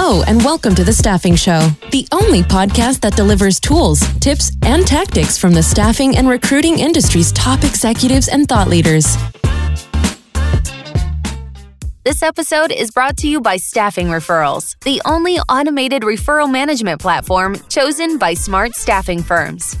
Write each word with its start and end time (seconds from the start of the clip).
Hello, 0.00 0.22
and 0.28 0.44
welcome 0.44 0.76
to 0.76 0.84
The 0.84 0.92
Staffing 0.92 1.34
Show, 1.34 1.70
the 1.90 2.06
only 2.12 2.42
podcast 2.42 3.00
that 3.00 3.16
delivers 3.16 3.58
tools, 3.58 3.98
tips, 4.20 4.52
and 4.62 4.86
tactics 4.86 5.36
from 5.36 5.52
the 5.52 5.62
staffing 5.62 6.16
and 6.16 6.28
recruiting 6.28 6.78
industry's 6.78 7.32
top 7.32 7.64
executives 7.64 8.28
and 8.28 8.48
thought 8.48 8.68
leaders. 8.68 9.16
This 12.04 12.22
episode 12.22 12.70
is 12.70 12.92
brought 12.92 13.16
to 13.18 13.28
you 13.28 13.40
by 13.40 13.56
Staffing 13.56 14.06
Referrals, 14.06 14.76
the 14.84 15.02
only 15.04 15.40
automated 15.40 16.02
referral 16.02 16.48
management 16.48 17.00
platform 17.00 17.56
chosen 17.68 18.18
by 18.18 18.34
smart 18.34 18.76
staffing 18.76 19.20
firms. 19.20 19.76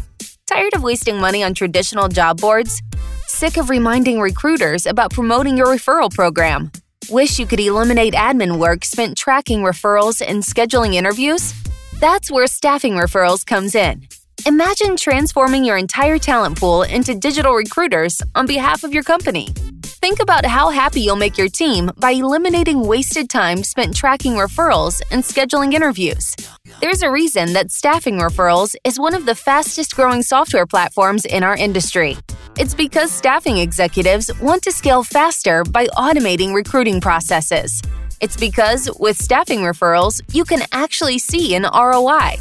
Tired 0.48 0.74
of 0.74 0.82
wasting 0.82 1.20
money 1.20 1.44
on 1.44 1.54
traditional 1.54 2.08
job 2.08 2.40
boards? 2.40 2.82
Sick 3.28 3.56
of 3.56 3.70
reminding 3.70 4.18
recruiters 4.18 4.84
about 4.84 5.12
promoting 5.12 5.56
your 5.56 5.68
referral 5.68 6.12
program? 6.12 6.72
Wish 7.10 7.38
you 7.38 7.46
could 7.46 7.58
eliminate 7.58 8.12
admin 8.12 8.58
work 8.58 8.84
spent 8.84 9.16
tracking 9.16 9.60
referrals 9.60 10.20
and 10.20 10.42
scheduling 10.42 10.92
interviews? 10.92 11.54
That's 12.00 12.30
where 12.30 12.46
Staffing 12.46 12.96
Referrals 12.96 13.46
comes 13.46 13.74
in. 13.74 14.06
Imagine 14.44 14.94
transforming 14.94 15.64
your 15.64 15.78
entire 15.78 16.18
talent 16.18 16.58
pool 16.60 16.82
into 16.82 17.14
digital 17.14 17.54
recruiters 17.54 18.20
on 18.34 18.46
behalf 18.46 18.84
of 18.84 18.92
your 18.92 19.02
company. 19.02 19.48
Think 20.00 20.20
about 20.22 20.46
how 20.46 20.70
happy 20.70 21.00
you'll 21.00 21.16
make 21.16 21.36
your 21.36 21.48
team 21.48 21.90
by 21.96 22.12
eliminating 22.12 22.86
wasted 22.86 23.28
time 23.28 23.64
spent 23.64 23.96
tracking 23.96 24.34
referrals 24.34 25.02
and 25.10 25.24
scheduling 25.24 25.74
interviews. 25.74 26.36
There's 26.80 27.02
a 27.02 27.10
reason 27.10 27.52
that 27.54 27.72
Staffing 27.72 28.18
Referrals 28.18 28.76
is 28.84 29.00
one 29.00 29.12
of 29.12 29.26
the 29.26 29.34
fastest 29.34 29.96
growing 29.96 30.22
software 30.22 30.66
platforms 30.66 31.24
in 31.24 31.42
our 31.42 31.56
industry. 31.56 32.16
It's 32.56 32.76
because 32.76 33.10
staffing 33.10 33.58
executives 33.58 34.30
want 34.40 34.62
to 34.62 34.72
scale 34.72 35.02
faster 35.02 35.64
by 35.64 35.88
automating 35.88 36.54
recruiting 36.54 37.00
processes. 37.00 37.82
It's 38.20 38.36
because 38.36 38.88
with 39.00 39.20
staffing 39.20 39.60
referrals, 39.60 40.22
you 40.32 40.44
can 40.44 40.62
actually 40.70 41.18
see 41.18 41.56
an 41.56 41.64
ROI. 41.64 42.36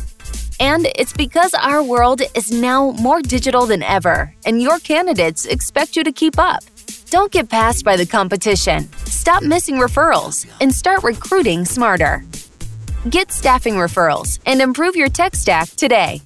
And 0.59 0.87
it's 0.95 1.13
because 1.13 1.55
our 1.55 1.81
world 1.81 2.21
is 2.35 2.51
now 2.51 2.91
more 2.91 3.23
digital 3.23 3.65
than 3.65 3.81
ever, 3.81 4.31
and 4.45 4.61
your 4.61 4.77
candidates 4.77 5.45
expect 5.45 5.95
you 5.95 6.03
to 6.03 6.11
keep 6.11 6.37
up. 6.37 6.63
Don't 7.09 7.31
get 7.31 7.49
passed 7.49 7.85
by 7.85 7.95
the 7.95 8.05
competition. 8.05 8.89
Stop 9.05 9.41
missing 9.41 9.75
referrals 9.75 10.45
and 10.59 10.73
start 10.73 11.03
recruiting 11.03 11.63
smarter. 11.63 12.25
Get 13.09 13.31
staffing 13.31 13.75
referrals 13.75 14.39
and 14.45 14.61
improve 14.61 14.97
your 14.97 15.07
tech 15.07 15.33
stack 15.35 15.69
today. 15.69 16.21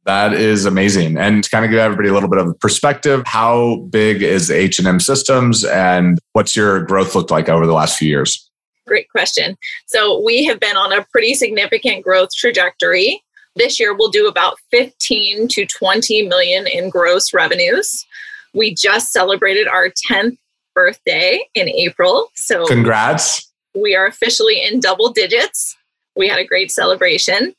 That 0.04 0.32
is 0.32 0.64
amazing. 0.64 1.16
And 1.16 1.44
to 1.44 1.50
kind 1.50 1.64
of 1.64 1.70
give 1.70 1.78
everybody 1.78 2.08
a 2.08 2.12
little 2.12 2.28
bit 2.28 2.41
of 2.41 2.58
perspective, 2.58 3.22
how 3.25 3.76
big 3.91 4.22
is 4.22 4.50
HNM 4.50 5.00
Systems 5.00 5.64
and 5.64 6.19
what's 6.32 6.56
your 6.56 6.82
growth 6.82 7.14
looked 7.14 7.31
like 7.31 7.48
over 7.48 7.66
the 7.66 7.72
last 7.72 7.98
few 7.98 8.08
years? 8.08 8.48
Great 8.86 9.08
question. 9.10 9.56
So 9.86 10.20
we 10.25 10.44
have 10.44 10.58
been 10.58 10.76
on 10.76 10.92
a 10.92 11.06
pretty 11.12 11.34
significant 11.34 12.02
growth 12.02 12.31
trajectory. 12.36 13.22
This 13.56 13.78
year 13.78 13.94
we'll 13.94 14.10
do 14.10 14.28
about 14.28 14.56
15 14.70 15.48
to 15.48 15.66
20 15.66 16.28
million 16.28 16.66
in 16.66 16.88
gross 16.88 17.34
revenues. 17.34 18.06
We 18.54 18.74
just 18.74 19.12
celebrated 19.12 19.68
our 19.68 19.88
10th 20.10 20.38
birthday 20.74 21.44
in 21.54 21.68
April. 21.68 22.30
So 22.34 22.66
congrats. 22.66 23.50
We 23.74 23.94
are 23.94 24.06
officially 24.06 24.62
in 24.62 24.80
double 24.80 25.10
digits. 25.10 25.76
We 26.16 26.28
had 26.28 26.38
a 26.38 26.44
great 26.44 26.70
celebration 26.70 27.54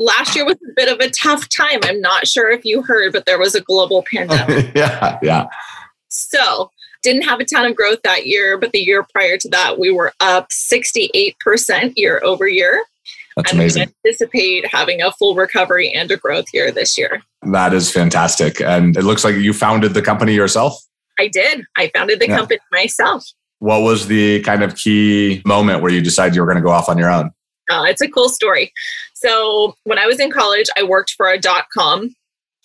last 0.00 0.34
year 0.34 0.44
was 0.44 0.56
a 0.56 0.72
bit 0.74 0.88
of 0.88 0.98
a 0.98 1.10
tough 1.10 1.48
time. 1.48 1.80
I'm 1.84 2.00
not 2.00 2.26
sure 2.26 2.50
if 2.50 2.64
you 2.64 2.82
heard, 2.82 3.12
but 3.12 3.26
there 3.26 3.38
was 3.38 3.54
a 3.54 3.60
global 3.60 4.04
pandemic. 4.12 4.72
yeah, 4.74 5.18
yeah. 5.22 5.46
So, 6.08 6.70
didn't 7.02 7.22
have 7.22 7.38
a 7.38 7.44
ton 7.44 7.66
of 7.66 7.76
growth 7.76 8.00
that 8.02 8.26
year, 8.26 8.58
but 8.58 8.72
the 8.72 8.80
year 8.80 9.06
prior 9.12 9.36
to 9.38 9.48
that, 9.50 9.78
we 9.78 9.92
were 9.92 10.12
up 10.20 10.48
68% 10.48 11.92
year 11.96 12.20
over 12.24 12.48
year. 12.48 12.84
That's 13.36 13.52
amazing. 13.52 13.88
we 13.88 14.10
anticipate 14.10 14.66
having 14.66 15.02
a 15.02 15.12
full 15.12 15.34
recovery 15.34 15.92
and 15.92 16.10
a 16.10 16.16
growth 16.16 16.46
year 16.52 16.70
this 16.72 16.98
year. 16.98 17.22
That 17.42 17.72
is 17.72 17.90
fantastic. 17.90 18.60
And 18.60 18.96
it 18.96 19.04
looks 19.04 19.24
like 19.24 19.36
you 19.36 19.52
founded 19.52 19.94
the 19.94 20.02
company 20.02 20.34
yourself. 20.34 20.74
I 21.18 21.28
did. 21.28 21.64
I 21.76 21.90
founded 21.94 22.20
the 22.20 22.28
yeah. 22.28 22.38
company 22.38 22.60
myself. 22.72 23.24
What 23.60 23.82
was 23.82 24.06
the 24.06 24.40
kind 24.42 24.62
of 24.62 24.74
key 24.74 25.42
moment 25.44 25.82
where 25.82 25.92
you 25.92 26.00
decided 26.00 26.34
you 26.34 26.40
were 26.40 26.46
going 26.46 26.56
to 26.56 26.62
go 26.62 26.70
off 26.70 26.88
on 26.88 26.98
your 26.98 27.10
own? 27.10 27.30
Uh, 27.70 27.84
it's 27.84 28.00
a 28.00 28.08
cool 28.08 28.28
story. 28.28 28.72
So 29.14 29.74
when 29.84 29.98
I 29.98 30.06
was 30.06 30.18
in 30.18 30.30
college, 30.30 30.66
I 30.76 30.82
worked 30.82 31.14
for 31.16 31.28
a 31.28 31.38
dot 31.38 31.66
com. 31.76 32.14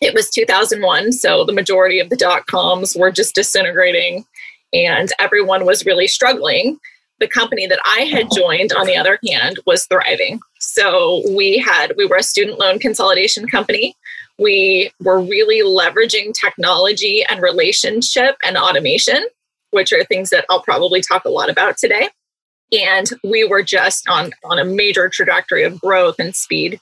It 0.02 0.14
was 0.14 0.30
2001, 0.30 1.14
so 1.14 1.46
the 1.46 1.54
majority 1.54 2.00
of 2.00 2.10
the 2.10 2.18
dot 2.18 2.48
coms 2.48 2.96
were 2.96 3.12
just 3.12 3.36
disintegrating, 3.36 4.26
and 4.74 5.10
everyone 5.20 5.66
was 5.66 5.86
really 5.86 6.08
struggling. 6.08 6.78
The 7.20 7.28
company 7.30 7.66
that 7.68 7.80
I 7.86 8.02
had 8.02 8.28
joined, 8.36 8.74
on 8.74 8.88
the 8.88 8.98
other 8.98 9.20
hand, 9.30 9.58
was 9.66 9.86
thriving. 9.86 10.40
So 10.76 11.24
we 11.30 11.58
had 11.58 11.94
we 11.98 12.06
were 12.06 12.18
a 12.18 12.24
student 12.24 12.60
loan 12.60 12.80
consolidation 12.80 13.48
company. 13.48 13.96
We 14.38 14.92
were 15.02 15.22
really 15.22 15.62
leveraging 15.62 16.34
technology 16.34 17.24
and 17.30 17.42
relationship 17.42 18.36
and 18.46 18.58
automation, 18.58 19.26
which 19.72 19.94
are 19.94 20.04
things 20.04 20.32
that 20.32 20.46
I'll 20.50 20.62
probably 20.62 21.02
talk 21.02 21.24
a 21.24 21.30
lot 21.30 21.50
about 21.50 21.78
today. 21.78 22.10
And 22.74 23.10
we 23.24 23.46
were 23.46 23.64
just 23.64 24.08
on 24.10 24.32
on 24.44 24.60
a 24.60 24.66
major 24.66 25.08
trajectory 25.08 25.64
of 25.64 25.80
growth 25.80 26.16
and 26.20 26.36
speed. 26.36 26.82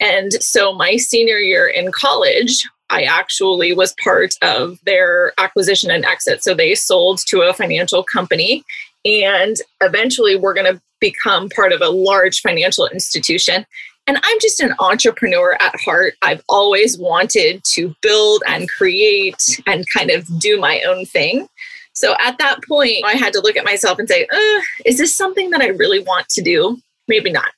And 0.00 0.32
so 0.42 0.72
my 0.72 0.96
senior 0.96 1.38
year 1.38 1.66
in 1.68 1.92
college 1.92 2.66
i 2.90 3.04
actually 3.04 3.72
was 3.72 3.94
part 4.04 4.34
of 4.42 4.78
their 4.84 5.32
acquisition 5.38 5.90
and 5.90 6.04
exit. 6.04 6.42
So 6.42 6.54
they 6.54 6.74
sold 6.74 7.20
to 7.28 7.40
a 7.42 7.54
financial 7.54 8.02
company 8.02 8.64
and 9.04 9.56
eventually 9.80 10.36
we're 10.36 10.54
going 10.54 10.74
to 10.74 10.80
become 11.02 11.50
part 11.50 11.74
of 11.74 11.82
a 11.82 11.90
large 11.90 12.40
financial 12.40 12.86
institution 12.86 13.66
and 14.06 14.18
I'm 14.22 14.38
just 14.40 14.60
an 14.60 14.74
entrepreneur 14.80 15.56
at 15.60 15.78
heart. 15.80 16.14
I've 16.22 16.42
always 16.48 16.98
wanted 16.98 17.62
to 17.64 17.94
build 18.02 18.42
and 18.48 18.68
create 18.68 19.60
and 19.66 19.84
kind 19.94 20.10
of 20.10 20.26
do 20.40 20.58
my 20.58 20.80
own 20.82 21.06
thing. 21.06 21.46
So 21.94 22.16
at 22.18 22.38
that 22.38 22.64
point, 22.66 23.04
I 23.04 23.12
had 23.12 23.32
to 23.34 23.40
look 23.40 23.56
at 23.56 23.64
myself 23.64 23.98
and 23.98 24.08
say, 24.08 24.26
uh, 24.26 24.60
is 24.84 24.98
this 24.98 25.16
something 25.16 25.50
that 25.50 25.60
I 25.60 25.68
really 25.68 26.00
want 26.00 26.28
to 26.30 26.42
do? 26.42 26.78
Maybe 27.06 27.30
not. 27.30 27.50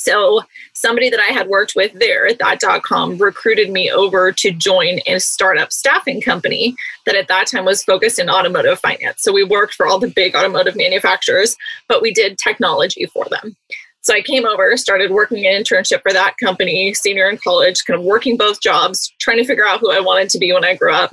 So 0.00 0.40
somebody 0.72 1.10
that 1.10 1.20
I 1.20 1.30
had 1.30 1.48
worked 1.48 1.74
with 1.76 1.92
there 1.92 2.26
at 2.26 2.38
that.com 2.38 3.18
recruited 3.18 3.70
me 3.70 3.90
over 3.90 4.32
to 4.32 4.50
join 4.50 5.00
a 5.06 5.18
startup 5.20 5.74
staffing 5.74 6.22
company 6.22 6.74
that 7.04 7.16
at 7.16 7.28
that 7.28 7.48
time 7.48 7.66
was 7.66 7.84
focused 7.84 8.18
in 8.18 8.30
automotive 8.30 8.78
finance. 8.78 9.22
So 9.22 9.30
we 9.30 9.44
worked 9.44 9.74
for 9.74 9.86
all 9.86 9.98
the 9.98 10.08
big 10.08 10.34
automotive 10.34 10.74
manufacturers, 10.74 11.54
but 11.86 12.00
we 12.00 12.14
did 12.14 12.38
technology 12.38 13.04
for 13.12 13.26
them. 13.28 13.54
So 14.00 14.14
I 14.14 14.22
came 14.22 14.46
over, 14.46 14.74
started 14.78 15.10
working 15.10 15.44
an 15.44 15.62
internship 15.62 16.00
for 16.00 16.14
that 16.14 16.38
company, 16.42 16.94
senior 16.94 17.28
in 17.28 17.36
college, 17.36 17.84
kind 17.86 18.00
of 18.00 18.06
working 18.06 18.38
both 18.38 18.62
jobs, 18.62 19.12
trying 19.20 19.36
to 19.36 19.44
figure 19.44 19.66
out 19.66 19.80
who 19.80 19.92
I 19.92 20.00
wanted 20.00 20.30
to 20.30 20.38
be 20.38 20.50
when 20.54 20.64
I 20.64 20.76
grew 20.76 20.94
up, 20.94 21.12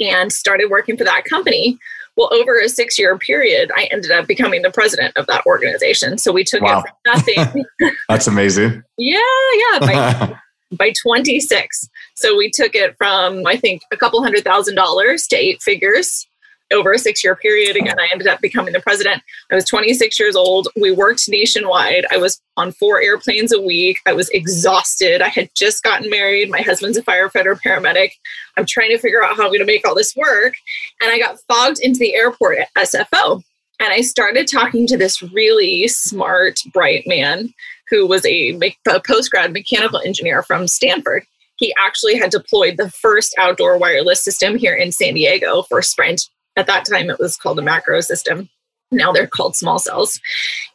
and 0.00 0.32
started 0.32 0.70
working 0.70 0.96
for 0.96 1.02
that 1.02 1.24
company 1.24 1.76
well, 2.20 2.34
over 2.34 2.58
a 2.58 2.68
six 2.68 2.98
year 2.98 3.16
period, 3.16 3.70
I 3.74 3.88
ended 3.90 4.10
up 4.10 4.26
becoming 4.26 4.60
the 4.60 4.70
president 4.70 5.16
of 5.16 5.26
that 5.28 5.44
organization. 5.46 6.18
So 6.18 6.32
we 6.32 6.44
took 6.44 6.60
wow. 6.60 6.80
it 6.80 6.82
from 6.82 7.46
nothing. 7.46 7.64
That's 8.10 8.26
amazing. 8.26 8.82
yeah, 8.98 9.18
yeah. 9.54 9.78
By, 9.80 10.38
by 10.76 10.92
26. 11.02 11.88
So 12.16 12.36
we 12.36 12.50
took 12.50 12.74
it 12.74 12.94
from, 12.98 13.46
I 13.46 13.56
think, 13.56 13.80
a 13.90 13.96
couple 13.96 14.22
hundred 14.22 14.44
thousand 14.44 14.74
dollars 14.74 15.26
to 15.28 15.36
eight 15.36 15.62
figures. 15.62 16.28
Over 16.72 16.92
a 16.92 16.98
six 16.98 17.22
year 17.22 17.36
period. 17.36 17.76
Again, 17.76 17.98
I 17.98 18.08
ended 18.12 18.26
up 18.26 18.40
becoming 18.40 18.72
the 18.72 18.80
president. 18.80 19.22
I 19.50 19.54
was 19.54 19.64
26 19.64 20.18
years 20.18 20.36
old. 20.36 20.68
We 20.80 20.92
worked 20.92 21.28
nationwide. 21.28 22.06
I 22.10 22.16
was 22.16 22.40
on 22.56 22.72
four 22.72 23.00
airplanes 23.00 23.52
a 23.52 23.60
week. 23.60 23.98
I 24.06 24.12
was 24.12 24.28
exhausted. 24.30 25.22
I 25.22 25.28
had 25.28 25.50
just 25.56 25.82
gotten 25.82 26.10
married. 26.10 26.50
My 26.50 26.62
husband's 26.62 26.98
a 26.98 27.02
firefighter 27.02 27.58
paramedic. 27.60 28.10
I'm 28.56 28.66
trying 28.66 28.90
to 28.90 28.98
figure 28.98 29.22
out 29.22 29.36
how 29.36 29.44
I'm 29.44 29.50
going 29.50 29.60
to 29.60 29.66
make 29.66 29.86
all 29.86 29.94
this 29.94 30.14
work. 30.16 30.54
And 31.00 31.10
I 31.10 31.18
got 31.18 31.38
fogged 31.48 31.78
into 31.80 31.98
the 31.98 32.14
airport 32.14 32.58
at 32.58 32.68
SFO. 32.76 33.42
And 33.80 33.92
I 33.92 34.02
started 34.02 34.46
talking 34.46 34.86
to 34.88 34.96
this 34.96 35.22
really 35.22 35.88
smart, 35.88 36.60
bright 36.72 37.04
man 37.06 37.54
who 37.88 38.06
was 38.06 38.24
a, 38.26 38.58
a 38.88 39.00
post 39.06 39.30
grad 39.30 39.52
mechanical 39.52 40.00
engineer 40.04 40.42
from 40.42 40.68
Stanford 40.68 41.24
he 41.60 41.74
actually 41.78 42.16
had 42.16 42.30
deployed 42.30 42.78
the 42.78 42.90
first 42.90 43.34
outdoor 43.38 43.78
wireless 43.78 44.24
system 44.24 44.56
here 44.56 44.74
in 44.74 44.90
San 44.90 45.14
Diego 45.14 45.62
for 45.62 45.82
Sprint. 45.82 46.22
At 46.56 46.66
that 46.66 46.84
time, 46.84 47.10
it 47.10 47.18
was 47.18 47.36
called 47.36 47.58
a 47.58 47.62
macro 47.62 48.00
system. 48.00 48.48
Now 48.92 49.12
they're 49.12 49.26
called 49.26 49.54
small 49.54 49.78
cells. 49.78 50.20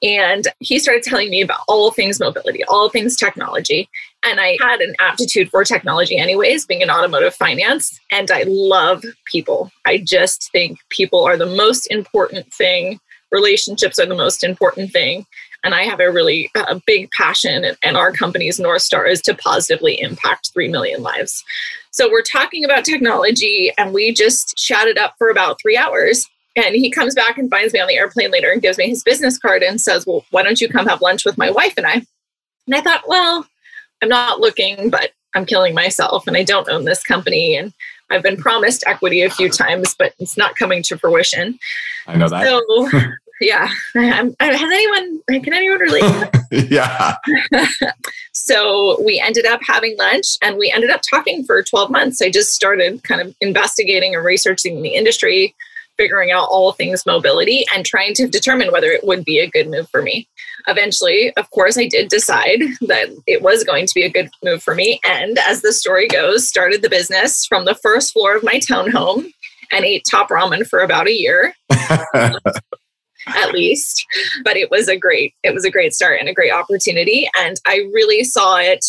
And 0.02 0.48
he 0.60 0.80
started 0.80 1.04
telling 1.04 1.30
me 1.30 1.42
about 1.42 1.60
all 1.68 1.92
things 1.92 2.20
mobility, 2.20 2.64
all 2.66 2.90
things 2.90 3.18
technology. 3.18 3.90
And 4.24 4.40
I 4.40 4.58
had 4.62 4.80
an 4.80 4.96
aptitude 5.00 5.50
for 5.50 5.64
technology, 5.64 6.18
anyways, 6.18 6.66
being 6.66 6.82
in 6.82 6.90
automotive 6.90 7.36
finance. 7.36 8.00
And 8.12 8.32
I 8.32 8.44
love 8.48 9.04
people. 9.26 9.72
I 9.86 9.98
just 9.98 10.50
think 10.52 10.80
people 10.90 11.26
are 11.26 11.38
the 11.38 11.46
most 11.46 11.88
important 11.88 12.54
thing. 12.54 13.00
Relationships 13.32 14.00
are 14.00 14.06
the 14.06 14.16
most 14.16 14.44
important 14.44 14.92
thing. 14.92 15.26
And 15.66 15.74
I 15.74 15.84
have 15.84 16.00
a 16.00 16.12
really 16.12 16.52
uh, 16.54 16.80
big 16.86 17.10
passion, 17.10 17.66
and 17.82 17.98
our 17.98 18.12
company's 18.12 18.60
North 18.60 18.84
Star 18.84 19.08
is 19.08 19.20
to 19.22 19.34
positively 19.34 20.00
impact 20.00 20.52
3 20.54 20.68
million 20.68 21.02
lives. 21.02 21.44
So 21.96 22.12
we're 22.12 22.24
talking 22.24 22.66
about 22.66 22.84
technology, 22.84 23.72
and 23.78 23.94
we 23.94 24.14
just 24.14 24.58
chatted 24.58 24.98
up 24.98 25.14
for 25.18 25.30
about 25.30 25.62
three 25.62 25.78
hours. 25.78 26.28
And 26.58 26.76
he 26.76 26.92
comes 26.92 27.16
back 27.16 27.38
and 27.38 27.50
finds 27.50 27.74
me 27.74 27.80
on 27.80 27.88
the 27.88 27.96
airplane 27.96 28.32
later 28.32 28.52
and 28.52 28.62
gives 28.62 28.78
me 28.78 28.90
his 28.90 29.02
business 29.02 29.38
card 29.38 29.64
and 29.64 29.80
says, 29.80 30.06
Well, 30.06 30.26
why 30.32 30.44
don't 30.44 30.60
you 30.60 30.68
come 30.68 30.88
have 30.88 31.02
lunch 31.02 31.24
with 31.24 31.38
my 31.38 31.50
wife 31.50 31.74
and 31.78 31.88
I? 31.88 31.94
And 32.66 32.76
I 32.76 32.82
thought, 32.82 33.08
Well, 33.08 33.48
I'm 34.04 34.10
not 34.10 34.42
looking, 34.42 34.90
but 34.90 35.12
I'm 35.36 35.46
killing 35.46 35.74
myself 35.74 36.28
and 36.28 36.36
I 36.36 36.44
don't 36.44 36.68
own 36.68 36.84
this 36.84 37.02
company. 37.02 37.56
And 37.56 37.72
I've 38.10 38.24
been 38.24 38.36
promised 38.36 38.84
equity 38.86 39.22
a 39.22 39.30
few 39.30 39.48
times, 39.50 39.96
but 39.98 40.14
it's 40.20 40.36
not 40.36 40.58
coming 40.58 40.84
to 40.84 40.98
fruition. 40.98 41.58
I 42.08 42.18
know 42.18 42.28
that. 42.28 42.44
So 42.44 42.90
yeah. 43.42 43.70
Uh, 43.96 44.32
has 44.40 44.62
anyone, 44.62 45.22
can 45.28 45.54
anyone 45.54 45.80
relate? 45.80 46.30
yeah. 46.70 47.16
so 48.34 49.02
we 49.04 49.20
ended 49.20 49.46
up 49.46 49.60
having 49.68 49.96
lunch 49.98 50.38
and 50.42 50.58
we 50.58 50.72
ended 50.72 50.90
up 50.90 51.02
talking 51.10 51.44
for 51.44 51.62
12 51.62 51.92
months. 51.92 52.22
I 52.22 52.30
just 52.30 52.54
started 52.54 53.04
kind 53.04 53.22
of 53.22 53.36
investigating 53.42 54.16
and 54.16 54.24
researching 54.24 54.82
the 54.82 54.96
industry, 54.96 55.54
figuring 55.98 56.32
out 56.32 56.48
all 56.50 56.72
things 56.72 57.06
mobility 57.06 57.66
and 57.74 57.86
trying 57.86 58.14
to 58.16 58.28
determine 58.28 58.72
whether 58.72 58.88
it 58.88 59.06
would 59.06 59.26
be 59.26 59.40
a 59.40 59.50
good 59.50 59.68
move 59.68 59.90
for 59.90 60.02
me. 60.02 60.28
Eventually, 60.68 61.34
of 61.36 61.50
course, 61.52 61.78
I 61.78 61.88
did 61.88 62.10
decide 62.10 62.60
that 62.82 63.10
it 63.28 63.42
was 63.42 63.64
going 63.64 63.86
to 63.86 63.94
be 63.94 64.04
a 64.04 64.10
good 64.10 64.30
move 64.44 64.64
for 64.64 64.76
me. 64.76 65.00
And 65.06 65.38
as 65.40 65.62
the 65.62 65.74
story 65.74 66.08
goes, 66.08 66.48
started 66.48 66.82
the 66.82 66.90
business 66.90 67.46
from 67.46 67.66
the 67.66 67.76
first 67.76 68.14
floor 68.14 68.36
of 68.36 68.44
my 68.44 68.60
townhome 68.60 69.32
and 69.72 69.86
ate 69.86 70.06
top 70.10 70.30
ramen 70.30 70.66
for 70.66 70.80
about 70.80 71.08
a 71.08 71.14
year 71.14 71.54
at 73.36 73.54
least 73.54 74.06
but 74.44 74.58
it 74.58 74.70
was 74.72 74.88
a 74.88 74.98
great 74.98 75.34
it 75.44 75.54
was 75.54 75.66
a 75.66 75.72
great 75.72 75.94
start 75.94 76.20
and 76.20 76.30
a 76.30 76.34
great 76.34 76.52
opportunity. 76.52 77.28
And 77.38 77.58
i 77.66 77.78
really 77.94 78.24
saw 78.24 78.58
it 78.58 78.86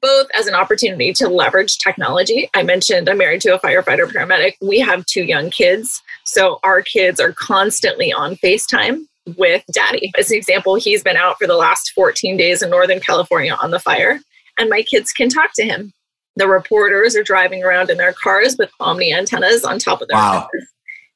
both 0.00 0.28
as 0.38 0.46
an 0.46 0.54
opportunity 0.54 1.12
to 1.12 1.28
leverage 1.28 1.78
technology. 1.78 2.48
I 2.54 2.62
mentioned 2.62 3.08
i'm 3.08 3.18
married 3.18 3.40
to 3.42 3.54
a 3.54 3.60
firefighter 3.60 4.06
paramedic. 4.06 4.54
We 4.60 4.78
have 4.80 5.06
two 5.06 5.24
young 5.24 5.50
kids 5.50 6.02
so 6.24 6.60
our 6.62 6.82
kids 6.82 7.20
are 7.20 7.32
constantly 7.32 8.12
on 8.12 8.36
facetime 8.36 9.06
with 9.36 9.62
daddy. 9.72 10.10
As 10.18 10.30
an 10.30 10.36
example 10.36 10.76
he's 10.76 11.02
been 11.02 11.16
out 11.16 11.36
for 11.38 11.46
the 11.46 11.56
last 11.56 11.92
14 11.94 12.36
days 12.36 12.62
in 12.62 12.70
northern 12.70 13.00
california 13.00 13.56
on 13.62 13.70
the 13.70 13.80
fire 13.80 14.20
and 14.58 14.70
my 14.70 14.82
kids 14.82 15.12
can 15.12 15.28
talk 15.28 15.50
to 15.54 15.64
him. 15.64 15.92
The 16.36 16.48
reporters 16.48 17.16
are 17.16 17.22
driving 17.22 17.64
around 17.64 17.90
in 17.90 17.98
their 17.98 18.12
cars 18.12 18.56
with 18.58 18.70
omni 18.80 19.12
antennas 19.12 19.64
on 19.64 19.78
top 19.78 20.00
of 20.00 20.08
their 20.08 20.16
wow. 20.16 20.48
cars 20.50 20.68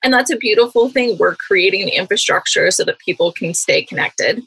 and 0.02 0.12
that's 0.12 0.30
a 0.30 0.36
beautiful 0.36 0.88
thing. 0.88 1.16
We're 1.18 1.36
creating 1.36 1.86
the 1.86 1.92
infrastructure 1.92 2.70
so 2.70 2.84
that 2.84 2.98
people 2.98 3.32
can 3.32 3.54
stay 3.54 3.82
connected. 3.84 4.42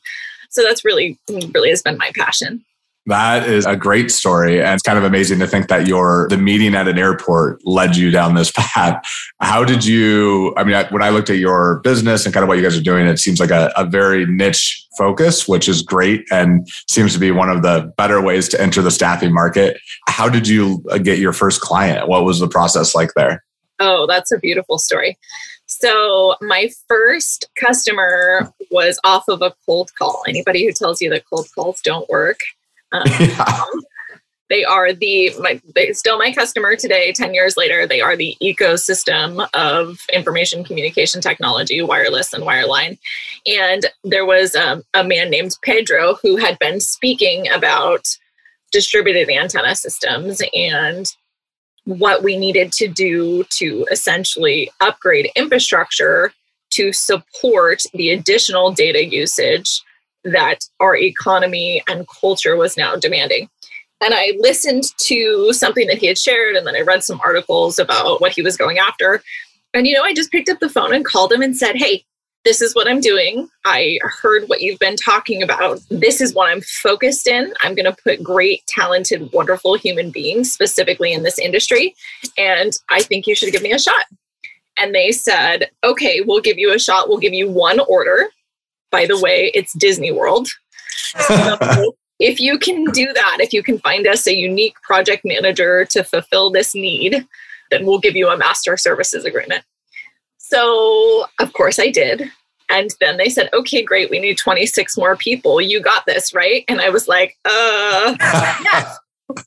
So 0.50 0.64
that's 0.64 0.86
really, 0.86 1.20
really 1.30 1.70
has 1.70 1.82
been 1.82 1.98
my 1.98 2.12
passion. 2.16 2.64
That 3.08 3.48
is 3.48 3.68
a 3.68 3.76
great 3.76 4.10
story. 4.10 4.60
And 4.60 4.74
it's 4.74 4.82
kind 4.82 4.98
of 4.98 5.04
amazing 5.04 5.38
to 5.40 5.48
think 5.48 5.68
that 5.68 5.86
your 5.86 6.28
the 6.30 6.38
meeting 6.38 6.74
at 6.74 6.88
an 6.88 6.98
airport 6.98 7.60
led 7.64 7.96
you 7.96 8.10
down 8.10 8.34
this 8.34 8.52
path. 8.56 9.06
How 9.40 9.64
did 9.64 9.86
you, 9.86 10.56
I 10.58 10.64
mean, 10.64 10.84
when 10.90 11.04
I 11.04 11.10
looked 11.10 11.30
at 11.30 11.38
your 11.38 11.82
business 11.84 12.26
and 12.26 12.34
kind 12.34 12.44
of 12.44 12.48
what 12.48 12.58
you 12.58 12.64
guys 12.64 12.76
are 12.76 12.82
doing, 12.82 13.06
it 13.06 13.20
seems 13.20 13.40
like 13.40 13.52
a, 13.52 13.72
a 13.78 13.86
very 13.86 14.26
niche 14.26 14.88
focus, 14.98 15.48
which 15.48 15.70
is 15.70 15.84
great 15.84 16.26
and 16.32 16.68
seems 16.90 17.14
to 17.14 17.20
be 17.20 17.30
one 17.30 17.50
of 17.50 17.62
the 17.62 17.94
better 17.96 18.22
ways 18.22 18.50
to 18.50 18.60
enter 18.60 18.82
the 18.82 18.90
staffing 18.90 19.32
market. 19.32 19.78
How 20.08 20.28
did 20.28 20.48
you 20.48 20.84
uh, 20.90 20.98
get 20.98 21.20
your 21.20 21.34
first 21.34 21.62
client? 21.62 22.08
What 22.08 22.24
was 22.24 22.40
the 22.40 22.48
process 22.48 22.96
like 22.96 23.12
there? 23.16 23.45
Oh, 23.80 24.06
that's 24.08 24.32
a 24.32 24.40
beautiful 24.40 24.78
story. 24.78 25.18
So, 25.68 26.36
my 26.42 26.70
first 26.88 27.50
customer 27.60 28.54
was 28.72 29.00
off 29.04 29.28
of 29.28 29.42
a 29.42 29.54
cold 29.66 29.92
call. 29.98 30.24
Anybody 30.28 30.66
who 30.66 30.72
tells 30.72 31.02
you 31.02 31.10
that 31.10 31.24
cold 31.28 31.48
calls 31.56 31.82
don't 31.82 32.08
work, 32.10 32.40
um, 32.92 33.04
yeah. 33.20 33.64
they 34.50 34.64
are 34.64 34.94
the 34.94 35.34
my, 35.40 35.60
they 35.74 35.92
still 35.94 36.20
my 36.20 36.32
customer 36.32 36.76
today. 36.76 37.12
Ten 37.12 37.34
years 37.34 37.58
later, 37.58 37.88
they 37.88 38.00
are 38.00 38.16
the 38.16 38.38
ecosystem 38.42 39.48
of 39.54 39.98
information 40.14 40.64
communication 40.64 41.20
technology, 41.20 41.82
wireless 41.82 42.32
and 42.32 42.44
wireline. 42.44 43.00
And 43.48 43.88
there 44.04 44.26
was 44.26 44.56
um, 44.56 44.84
a 44.94 45.04
man 45.04 45.32
named 45.32 45.58
Pedro 45.64 46.18
who 46.22 46.38
had 46.38 46.60
been 46.60 46.80
speaking 46.80 47.50
about 47.52 48.06
distributed 48.72 49.30
antenna 49.30 49.76
systems 49.76 50.42
and 50.54 51.08
what 51.86 52.24
we 52.24 52.38
needed 52.38 52.72
to 52.74 52.88
do 52.88 53.44
to 53.52 53.86
essentially 53.92 54.70
upgrade 54.82 55.30
infrastructure 55.36 56.34
to 56.72 56.92
support 56.92 57.82
the 57.94 58.10
additional 58.10 58.72
data 58.72 59.06
usage 59.06 59.82
that 60.24 60.60
our 60.80 60.96
economy 60.96 61.82
and 61.88 62.08
culture 62.08 62.56
was 62.56 62.76
now 62.76 62.96
demanding. 62.96 63.50
And 64.04 64.14
I 64.14 64.34
listened 64.40 64.84
to 64.98 65.54
something 65.54 65.88
that 65.88 66.00
he 66.00 66.08
had 66.08 66.18
shared, 66.18 66.56
and 66.56 66.68
then 66.68 66.76
I 66.76 66.82
read 66.82 67.04
some 67.04 67.22
articles 67.24 67.80
about 67.80 68.20
what 68.20 68.34
he 68.34 68.42
was 68.42 68.58
going 68.58 68.78
after. 68.78 69.24
And, 69.74 69.88
you 69.88 69.94
know, 69.94 70.04
I 70.04 70.14
just 70.14 70.32
picked 70.32 70.50
up 70.50 70.60
the 70.60 70.70
phone 70.70 70.94
and 70.94 71.06
called 71.06 71.32
him 71.32 71.42
and 71.42 71.56
said, 71.56 71.76
Hey, 71.76 72.04
this 72.46 72.62
is 72.62 72.76
what 72.76 72.88
I'm 72.88 73.02
doing. 73.02 73.50
I 73.66 73.98
heard 74.04 74.44
what 74.48 74.62
you've 74.62 74.80
been 74.80 74.96
talking 74.96 75.42
about. 75.42 75.80
This 75.90 76.22
is 76.22 76.34
what 76.36 76.50
I'm 76.50 76.62
focused 76.62 77.28
in. 77.28 77.52
I'm 77.62 77.74
going 77.74 77.92
to 77.92 77.98
put 78.04 78.24
great, 78.24 78.66
talented, 78.68 79.32
wonderful 79.34 79.76
human 79.76 80.12
beings 80.12 80.54
specifically 80.54 81.12
in 81.12 81.24
this 81.24 81.40
industry. 81.40 81.96
And 82.38 82.72
I 82.90 83.02
think 83.02 83.26
you 83.26 83.36
should 83.36 83.52
give 83.52 83.64
me 83.64 83.74
a 83.74 83.80
shot. 83.80 84.06
And 84.78 84.94
they 84.94 85.12
said, 85.12 85.72
okay, 85.84 86.22
we'll 86.22 86.42
give 86.42 86.60
you 86.60 86.72
a 86.72 86.80
shot. 86.80 87.10
We'll 87.10 87.18
give 87.18 87.34
you 87.34 87.50
one 87.50 87.80
order. 87.80 88.28
By 88.92 89.08
the 89.08 89.20
way, 89.20 89.52
it's 89.56 89.74
Disney 89.74 90.12
World. 90.12 90.48
So 91.28 91.94
if 92.20 92.40
you 92.40 92.60
can 92.60 92.86
do 92.92 93.12
that, 93.12 93.38
if 93.40 93.54
you 93.54 93.64
can 93.64 93.80
find 93.80 94.06
us 94.06 94.28
a 94.28 94.36
unique 94.36 94.76
project 94.84 95.26
manager 95.26 95.86
to 95.86 96.04
fulfill 96.04 96.52
this 96.52 96.76
need, 96.76 97.26
then 97.72 97.88
we'll 97.88 98.00
give 98.00 98.16
you 98.16 98.30
a 98.30 98.38
master 98.38 98.78
services 98.78 99.26
agreement. 99.26 99.64
So, 100.48 101.26
of 101.40 101.54
course, 101.54 101.80
I 101.80 101.90
did. 101.90 102.30
And 102.70 102.92
then 103.00 103.18
they 103.18 103.30
said, 103.30 103.50
okay, 103.52 103.84
great. 103.84 104.10
We 104.12 104.20
need 104.20 104.38
26 104.38 104.96
more 104.98 105.16
people. 105.16 105.60
You 105.60 105.82
got 105.82 106.06
this, 106.06 106.34
right? 106.34 106.64
And 106.68 106.82
I 106.82 106.90
was 106.90 107.08
like, 107.08 107.36
uh, 107.46 108.16
yes, 108.20 108.98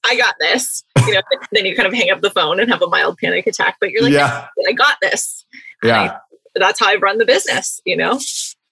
I 0.04 0.16
got 0.16 0.34
this. 0.40 0.84
You 1.06 1.14
know, 1.14 1.20
then 1.52 1.66
you 1.66 1.76
kind 1.76 1.86
of 1.86 1.94
hang 1.94 2.10
up 2.10 2.20
the 2.20 2.30
phone 2.30 2.58
and 2.58 2.68
have 2.70 2.82
a 2.82 2.88
mild 2.88 3.18
panic 3.18 3.46
attack, 3.46 3.76
but 3.80 3.90
you're 3.90 4.02
like, 4.02 4.12
yeah. 4.12 4.48
I 4.68 4.72
got 4.72 4.96
this. 5.00 5.44
Yeah. 5.82 6.00
I, 6.00 6.16
that's 6.56 6.80
how 6.80 6.86
I've 6.86 7.02
run 7.02 7.18
the 7.18 7.24
business, 7.24 7.80
you 7.84 7.96
know? 7.96 8.18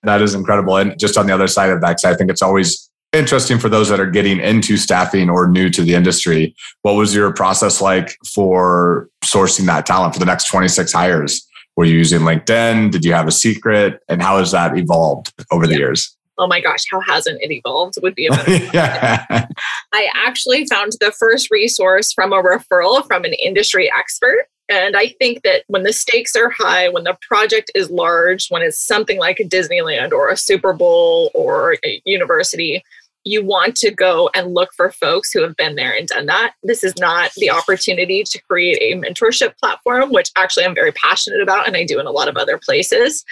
That 0.03 0.21
is 0.21 0.35
incredible. 0.35 0.77
And 0.77 0.99
just 0.99 1.17
on 1.17 1.27
the 1.27 1.35
other 1.35 1.47
side 1.47 1.71
of 1.71 1.81
that, 1.81 2.05
I 2.05 2.15
think 2.15 2.31
it's 2.31 2.43
always 2.43 2.91
interesting 3.13 3.59
for 3.59 3.69
those 3.69 3.89
that 3.89 4.01
are 4.01 4.11
getting 4.11 4.41
into 4.41 4.77
staffing 4.77 5.31
or 5.31 5.49
new 5.49 5.71
to 5.71 5.83
the 5.83 5.95
industry. 5.95 6.55
What 6.83 6.95
was 6.95 7.15
your 7.15 7.33
process 7.33 7.81
like 7.81 8.17
for 8.35 9.09
sourcing 9.25 9.67
that 9.67 9.87
talent 9.87 10.15
for 10.15 10.21
the 10.21 10.27
next 10.27 10.49
26 10.49 10.93
hires? 10.93 11.47
Were 11.77 11.85
you 11.85 11.97
using 11.97 12.21
LinkedIn? 12.21 12.91
Did 12.91 13.05
you 13.05 13.13
have 13.13 13.29
a 13.29 13.33
secret? 13.33 14.03
And 14.09 14.23
how 14.23 14.39
has 14.39 14.53
that 14.53 14.77
evolved 14.77 15.33
over 15.51 15.67
the 15.67 15.77
years? 15.77 16.17
Oh 16.39 16.47
my 16.47 16.61
gosh, 16.61 16.85
how 16.91 17.01
hasn't 17.01 17.41
it 17.41 17.51
evolved? 17.51 17.95
Would 18.03 18.15
be 18.15 18.27
a 18.27 18.31
better. 18.31 18.53
yeah. 18.75 19.25
I 19.93 20.09
actually 20.15 20.67
found 20.67 20.93
the 21.01 21.13
first 21.19 21.51
resource 21.51 22.13
from 22.13 22.33
a 22.33 22.43
referral 22.43 23.07
from 23.07 23.25
an 23.25 23.33
industry 23.35 23.91
expert. 23.97 24.47
And 24.69 24.97
I 24.97 25.09
think 25.21 25.43
that 25.45 25.63
when 25.69 25.85
the 25.85 25.93
stakes 25.93 26.35
are 26.35 26.51
high, 26.51 26.89
when 26.89 27.05
the 27.05 27.17
project 27.27 27.71
is 27.75 27.89
large, 27.89 28.49
when 28.49 28.63
it's 28.63 28.85
something 28.85 29.19
like 29.19 29.39
a 29.39 29.45
Disneyland 29.45 30.13
or 30.13 30.29
a 30.29 30.37
Super 30.37 30.73
Bowl 30.73 31.31
or 31.35 31.77
a 31.85 32.03
university, 32.05 32.83
you 33.27 33.45
want 33.45 33.75
to 33.75 33.91
go 33.91 34.31
and 34.35 34.55
look 34.55 34.71
for 34.77 34.93
folks 34.93 35.33
who 35.33 35.43
have 35.43 35.57
been 35.57 35.75
there 35.75 35.93
and 35.93 36.07
done 36.07 36.27
that. 36.27 36.55
This 36.63 36.85
is 36.85 36.95
not 36.97 37.33
the 37.37 37.51
opportunity 37.51 38.23
to 38.23 38.43
create 38.43 38.79
a 38.81 38.97
mentorship 38.97 39.59
platform, 39.59 40.13
which 40.13 40.31
actually 40.37 40.65
I'm 40.65 40.77
very 40.77 40.93
passionate 40.93 41.43
about 41.43 41.67
and 41.67 41.77
I 41.77 41.85
do 41.85 41.99
in 41.99 42.07
a 42.07 42.13
lot 42.13 42.29
of 42.29 42.37
other 42.37 42.57
places. 42.57 43.25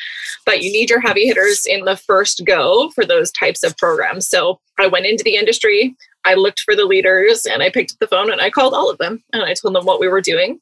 But 0.44 0.62
you 0.62 0.72
need 0.72 0.90
your 0.90 1.00
heavy 1.00 1.26
hitters 1.26 1.64
in 1.64 1.84
the 1.84 1.96
first 1.96 2.42
go 2.44 2.90
for 2.90 3.06
those 3.06 3.30
types 3.30 3.62
of 3.62 3.76
programs. 3.76 4.28
So 4.28 4.58
I 4.80 4.88
went 4.88 5.06
into 5.06 5.22
the 5.22 5.36
industry, 5.36 5.94
I 6.24 6.34
looked 6.34 6.60
for 6.60 6.74
the 6.74 6.86
leaders, 6.86 7.46
and 7.46 7.62
I 7.62 7.70
picked 7.70 7.92
up 7.92 7.98
the 8.00 8.08
phone 8.08 8.32
and 8.32 8.40
I 8.40 8.50
called 8.50 8.74
all 8.74 8.90
of 8.90 8.98
them 8.98 9.22
and 9.32 9.44
I 9.44 9.54
told 9.54 9.76
them 9.76 9.84
what 9.84 10.00
we 10.00 10.08
were 10.08 10.20
doing. 10.20 10.58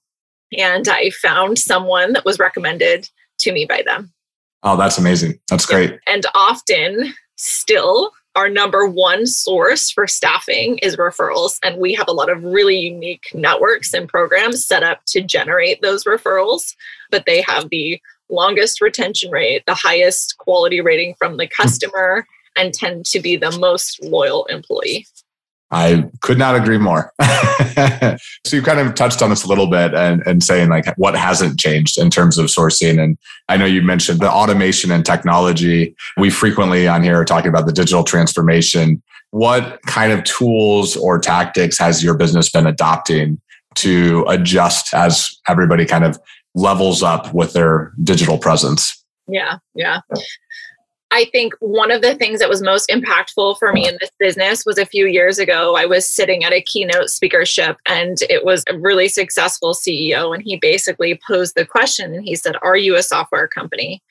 And 0.59 0.87
I 0.89 1.09
found 1.09 1.59
someone 1.59 2.13
that 2.13 2.27
was 2.27 2.39
recommended 2.39 3.09
to 3.39 3.53
me 3.53 3.65
by 3.65 3.83
them. 3.87 4.13
Oh, 4.63 4.77
that's 4.77 4.99
amazing. 4.99 5.41
That's 5.49 5.65
great. 5.65 5.99
And 6.07 6.27
often, 6.35 7.15
still, 7.37 8.13
our 8.35 8.49
number 8.49 8.87
one 8.87 9.27
source 9.27 9.91
for 9.91 10.07
staffing 10.07 10.79
is 10.79 10.97
referrals. 10.97 11.59
And 11.63 11.79
we 11.79 11.93
have 11.95 12.09
a 12.09 12.13
lot 12.13 12.31
of 12.31 12.43
really 12.43 12.79
unique 12.79 13.27
networks 13.35 13.93
and 13.93 14.09
programs 14.09 14.67
set 14.67 14.83
up 14.83 15.01
to 15.09 15.21
generate 15.21 15.83
those 15.83 16.05
referrals, 16.05 16.75
but 17.11 17.25
they 17.27 17.43
have 17.43 17.69
the 17.69 18.01
longest 18.31 18.81
retention 18.81 19.31
rate, 19.31 19.65
the 19.67 19.75
highest 19.75 20.39
quality 20.39 20.81
rating 20.81 21.15
from 21.15 21.37
the 21.37 21.47
customer, 21.47 22.27
and 22.57 22.73
tend 22.73 23.05
to 23.07 23.21
be 23.21 23.37
the 23.37 23.57
most 23.59 24.03
loyal 24.03 24.47
employee. 24.47 25.07
I 25.73 26.05
could 26.21 26.39
not 26.39 26.55
agree 26.55 26.77
more. 26.77 27.13
so 28.45 28.57
you 28.57 28.63
kind 28.63 28.79
of 28.79 28.95
touched 28.95 29.23
on 29.23 29.31
this 29.31 29.43
a 29.43 29.49
little 29.49 29.69
bit 29.69 29.95
and, 29.95 30.23
and 30.27 30.43
saying 30.43 30.69
like 30.69 30.85
what 30.99 31.17
hasn't 31.17 31.59
changed 31.59 31.99
in 31.99 32.11
terms 32.11 32.37
of 32.37 32.47
sourcing. 32.47 33.03
And 33.03 33.17
I 33.49 33.57
know 33.57 33.65
you 33.65 33.81
mentioned 33.81 34.21
the 34.21 34.31
automation 34.31 34.91
and 34.91 35.05
technology. 35.05 35.97
We 36.19 36.29
frequently 36.29 36.87
on 36.87 37.03
here 37.03 37.19
are 37.19 37.25
talking 37.25 37.49
about 37.49 37.65
the 37.65 37.73
digital 37.73 38.05
transformation. 38.05 39.03
What 39.31 39.81
kind 39.87 40.13
of 40.13 40.25
tools 40.25 40.95
or 40.95 41.19
tactics 41.19 41.79
has 41.79 42.05
your 42.05 42.15
business 42.19 42.51
been 42.51 42.67
adopting 42.67 43.41
to 43.77 44.27
adjust 44.29 44.93
as 44.93 45.35
everybody 45.49 45.87
kind 45.87 46.05
of 46.05 46.21
levels 46.55 47.03
up 47.03 47.33
with 47.33 47.55
their 47.55 47.93
digital 48.05 48.37
presence? 48.37 49.03
Yeah, 49.27 49.57
yeah. 49.75 50.01
I 51.15 51.27
think 51.27 51.53
one 51.61 51.91
of 51.91 52.01
the 52.01 52.15
things 52.15 52.41
that 52.41 52.49
was 52.49 52.63
most 52.63 52.89
impactful 52.89 53.59
for 53.59 53.71
me 53.71 53.87
in 53.87 53.99
this 54.01 54.11
business 54.19 54.65
was 54.65 54.79
a 54.79 54.87
few 54.87 55.07
years 55.07 55.39
ago. 55.39 55.77
I 55.77 55.85
was 55.85 56.09
sitting 56.09 56.43
at 56.43 56.55
a 56.55 56.63
keynote 56.63 57.11
speakership 57.11 57.77
and 57.85 58.17
it 58.31 58.47
was 58.47 58.65
a 58.67 58.79
really 58.79 59.09
successful 59.09 59.75
CEO. 59.75 60.35
And 60.35 60.43
he 60.43 60.57
basically 60.57 61.21
posed 61.29 61.55
the 61.55 61.67
question 61.67 62.15
and 62.15 62.25
he 62.25 62.35
said, 62.35 62.57
Are 62.63 62.79
you 62.79 62.97
a 62.97 63.03
software 63.03 63.47
company? 63.47 64.03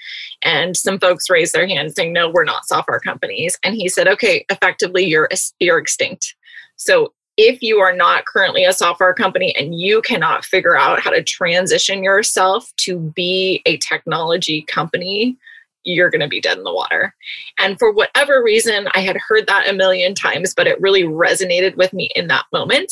And 0.44 0.78
some 0.78 1.00
folks 1.00 1.28
raised 1.28 1.56
their 1.56 1.68
hands 1.68 1.96
saying, 1.96 2.14
No, 2.14 2.30
we're 2.30 2.44
not 2.44 2.68
software 2.68 3.00
companies. 3.00 3.58
And 3.64 3.74
he 3.74 3.90
said, 3.90 4.08
Okay, 4.08 4.46
effectively, 4.52 5.04
you're, 5.04 5.28
you're 5.60 5.80
extinct. 5.80 6.36
So 6.76 7.14
if 7.36 7.64
you 7.64 7.80
are 7.80 7.96
not 7.96 8.26
currently 8.26 8.64
a 8.64 8.74
software 8.74 9.16
company 9.16 9.56
and 9.56 9.74
you 9.74 10.04
cannot 10.04 10.46
figure 10.46 10.78
out 10.78 11.00
how 11.00 11.10
to 11.10 11.24
transition 11.24 12.04
yourself 12.04 12.72
to 12.82 13.00
be 13.00 13.64
a 13.66 13.78
technology 13.78 14.62
company, 14.62 15.36
you're 15.84 16.10
going 16.10 16.22
to 16.22 16.28
be 16.28 16.42
dead 16.42 16.58
in 16.58 16.64
the 16.64 16.74
water. 16.74 17.16
And 17.60 17.78
for 17.80 17.92
whatever 17.92 18.44
reason, 18.44 18.88
I 18.94 19.00
had 19.00 19.18
heard 19.18 19.48
that 19.48 19.70
a 19.70 19.74
million 19.74 20.14
times, 20.14 20.54
but 20.54 20.68
it 20.68 20.80
really 20.82 21.04
resonated 21.04 21.76
with 21.78 21.94
me 21.94 22.10
in 22.16 22.28
that 22.28 22.46
moment. 22.52 22.92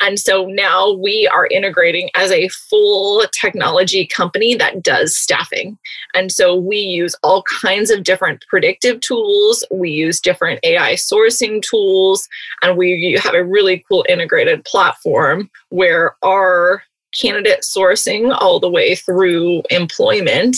And 0.00 0.18
so 0.18 0.46
now 0.46 0.92
we 0.92 1.28
are 1.32 1.46
integrating 1.46 2.10
as 2.14 2.30
a 2.30 2.48
full 2.48 3.24
technology 3.32 4.06
company 4.06 4.54
that 4.56 4.82
does 4.82 5.16
staffing. 5.16 5.78
And 6.14 6.30
so 6.32 6.54
we 6.56 6.78
use 6.78 7.14
all 7.22 7.42
kinds 7.60 7.90
of 7.90 8.04
different 8.04 8.44
predictive 8.48 9.00
tools, 9.00 9.64
we 9.70 9.90
use 9.90 10.20
different 10.20 10.60
AI 10.62 10.94
sourcing 10.94 11.62
tools, 11.62 12.28
and 12.62 12.76
we 12.76 13.18
have 13.22 13.34
a 13.34 13.44
really 13.44 13.84
cool 13.88 14.04
integrated 14.08 14.64
platform 14.64 15.50
where 15.70 16.16
our 16.22 16.82
candidate 17.18 17.60
sourcing 17.60 18.36
all 18.38 18.60
the 18.60 18.68
way 18.68 18.94
through 18.94 19.62
employment 19.70 20.56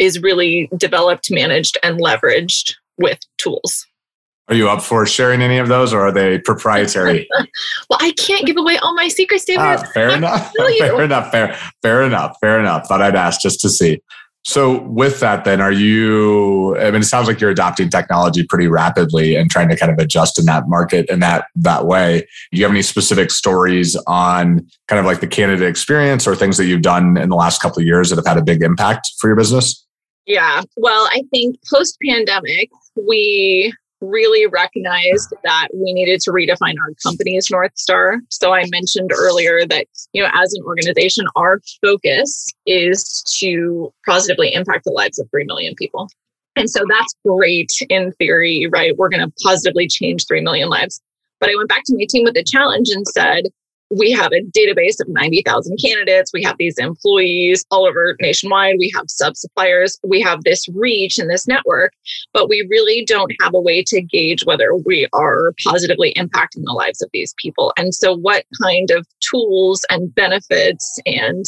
is 0.00 0.20
really 0.20 0.68
developed, 0.76 1.30
managed, 1.30 1.78
and 1.82 2.00
leveraged 2.00 2.74
with 2.98 3.18
tools. 3.38 3.86
Are 4.48 4.54
you 4.54 4.68
up 4.68 4.80
for 4.80 5.04
sharing 5.04 5.42
any 5.42 5.58
of 5.58 5.68
those 5.68 5.92
or 5.92 6.06
are 6.06 6.12
they 6.12 6.38
proprietary? 6.38 7.28
well, 7.90 7.98
I 8.00 8.12
can't 8.12 8.46
give 8.46 8.56
away 8.56 8.78
all 8.78 8.94
my 8.94 9.08
secrets, 9.08 9.44
David. 9.44 9.62
Uh, 9.62 9.84
fair 9.92 10.08
enough. 10.10 10.50
Fair 10.78 11.02
enough. 11.02 11.30
Fair, 11.30 11.58
fair 11.82 12.02
enough. 12.02 12.36
Fair 12.40 12.58
enough. 12.58 12.86
Thought 12.86 13.02
I'd 13.02 13.14
ask 13.14 13.42
just 13.42 13.60
to 13.60 13.68
see. 13.68 14.00
So, 14.44 14.82
with 14.82 15.20
that, 15.20 15.44
then, 15.44 15.60
are 15.60 15.72
you? 15.72 16.76
I 16.78 16.90
mean, 16.90 17.02
it 17.02 17.04
sounds 17.04 17.28
like 17.28 17.40
you're 17.40 17.50
adopting 17.50 17.90
technology 17.90 18.44
pretty 18.44 18.66
rapidly 18.66 19.36
and 19.36 19.50
trying 19.50 19.68
to 19.68 19.76
kind 19.76 19.92
of 19.92 19.98
adjust 19.98 20.38
in 20.38 20.46
that 20.46 20.68
market 20.68 21.06
in 21.10 21.20
that 21.20 21.46
that 21.56 21.86
way. 21.86 22.26
Do 22.52 22.58
you 22.58 22.64
have 22.64 22.72
any 22.72 22.82
specific 22.82 23.30
stories 23.30 23.96
on 24.06 24.66
kind 24.86 25.00
of 25.00 25.04
like 25.04 25.20
the 25.20 25.26
candidate 25.26 25.68
experience 25.68 26.26
or 26.26 26.34
things 26.34 26.56
that 26.56 26.66
you've 26.66 26.82
done 26.82 27.16
in 27.16 27.28
the 27.28 27.36
last 27.36 27.60
couple 27.60 27.80
of 27.80 27.86
years 27.86 28.10
that 28.10 28.16
have 28.16 28.26
had 28.26 28.38
a 28.38 28.42
big 28.42 28.62
impact 28.62 29.10
for 29.20 29.28
your 29.28 29.36
business? 29.36 29.84
Yeah. 30.24 30.62
Well, 30.76 31.08
I 31.10 31.22
think 31.30 31.56
post 31.70 31.98
pandemic, 32.06 32.70
we 32.94 33.74
really 34.00 34.46
recognized 34.46 35.32
that 35.44 35.68
we 35.74 35.92
needed 35.92 36.20
to 36.20 36.30
redefine 36.30 36.74
our 36.80 36.94
company's 37.02 37.48
North 37.50 37.72
Star. 37.76 38.18
So 38.28 38.52
I 38.52 38.64
mentioned 38.70 39.10
earlier 39.12 39.66
that, 39.66 39.86
you 40.12 40.22
know, 40.22 40.30
as 40.34 40.54
an 40.54 40.62
organization, 40.64 41.26
our 41.36 41.60
focus 41.84 42.46
is 42.66 43.22
to 43.38 43.92
positively 44.06 44.54
impact 44.54 44.84
the 44.84 44.92
lives 44.92 45.18
of 45.18 45.28
3 45.30 45.44
million 45.44 45.74
people. 45.74 46.08
And 46.56 46.68
so 46.68 46.84
that's 46.88 47.14
great 47.26 47.70
in 47.88 48.12
theory, 48.12 48.68
right? 48.70 48.96
We're 48.96 49.08
going 49.08 49.26
to 49.26 49.32
positively 49.42 49.86
change 49.86 50.26
3 50.26 50.40
million 50.40 50.68
lives. 50.68 51.00
But 51.40 51.50
I 51.50 51.56
went 51.56 51.68
back 51.68 51.84
to 51.86 51.94
my 51.96 52.06
team 52.08 52.24
with 52.24 52.36
a 52.36 52.44
challenge 52.44 52.88
and 52.90 53.06
said, 53.06 53.44
we 53.90 54.10
have 54.10 54.32
a 54.32 54.42
database 54.56 55.00
of 55.00 55.08
90,000 55.08 55.78
candidates. 55.82 56.30
We 56.32 56.42
have 56.42 56.56
these 56.58 56.76
employees 56.78 57.64
all 57.70 57.86
over 57.86 58.16
nationwide. 58.20 58.76
We 58.78 58.92
have 58.94 59.06
sub 59.08 59.36
suppliers. 59.36 59.98
We 60.04 60.20
have 60.20 60.44
this 60.44 60.68
reach 60.74 61.18
and 61.18 61.30
this 61.30 61.46
network, 61.46 61.92
but 62.32 62.48
we 62.48 62.66
really 62.70 63.04
don't 63.06 63.32
have 63.40 63.54
a 63.54 63.60
way 63.60 63.82
to 63.86 64.02
gauge 64.02 64.44
whether 64.44 64.74
we 64.74 65.08
are 65.12 65.54
positively 65.64 66.12
impacting 66.14 66.64
the 66.64 66.72
lives 66.72 67.00
of 67.00 67.08
these 67.12 67.34
people. 67.38 67.72
And 67.78 67.94
so, 67.94 68.16
what 68.16 68.44
kind 68.62 68.90
of 68.90 69.06
tools 69.20 69.84
and 69.90 70.14
benefits 70.14 70.98
and 71.06 71.44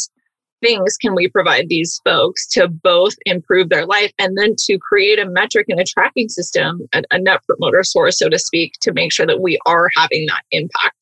things 0.61 0.95
can 0.97 1.15
we 1.15 1.27
provide 1.27 1.67
these 1.69 1.99
folks 2.05 2.47
to 2.47 2.67
both 2.67 3.13
improve 3.25 3.69
their 3.69 3.85
life 3.85 4.11
and 4.19 4.37
then 4.37 4.55
to 4.57 4.77
create 4.77 5.19
a 5.19 5.25
metric 5.25 5.65
and 5.69 5.79
a 5.79 5.83
tracking 5.83 6.29
system, 6.29 6.81
a, 6.93 7.01
a 7.11 7.19
net 7.19 7.41
promoter 7.45 7.83
source, 7.83 8.19
so 8.19 8.29
to 8.29 8.39
speak, 8.39 8.73
to 8.81 8.93
make 8.93 9.11
sure 9.11 9.25
that 9.25 9.41
we 9.41 9.59
are 9.65 9.89
having 9.95 10.25
that 10.27 10.43
impact? 10.51 11.00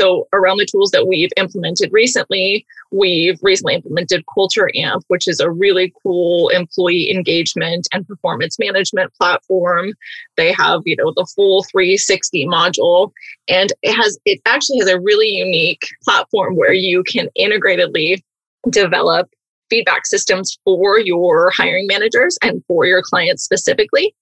So 0.00 0.28
around 0.32 0.56
the 0.56 0.64
tools 0.64 0.92
that 0.92 1.06
we've 1.06 1.28
implemented 1.36 1.90
recently, 1.92 2.66
we've 2.90 3.38
recently 3.42 3.74
implemented 3.74 4.24
Culture 4.32 4.70
Amp, 4.74 5.04
which 5.08 5.28
is 5.28 5.40
a 5.40 5.50
really 5.50 5.92
cool 6.02 6.48
employee 6.48 7.10
engagement 7.10 7.86
and 7.92 8.08
performance 8.08 8.58
management 8.58 9.12
platform. 9.12 9.92
They 10.38 10.52
have, 10.52 10.80
you 10.86 10.96
know, 10.96 11.12
the 11.14 11.26
full 11.36 11.64
360 11.64 12.46
module 12.46 13.12
and 13.46 13.74
it 13.82 13.92
has 13.92 14.18
it 14.24 14.40
actually 14.46 14.78
has 14.78 14.88
a 14.88 15.00
really 15.00 15.28
unique 15.28 15.86
platform 16.02 16.56
where 16.56 16.72
you 16.72 17.02
can 17.02 17.28
integratedly 17.38 18.22
develop 18.70 19.28
feedback 19.70 20.06
systems 20.06 20.58
for 20.64 20.98
your 20.98 21.50
hiring 21.56 21.86
managers 21.86 22.36
and 22.42 22.62
for 22.66 22.84
your 22.84 23.02
clients 23.02 23.44
specifically. 23.44 24.14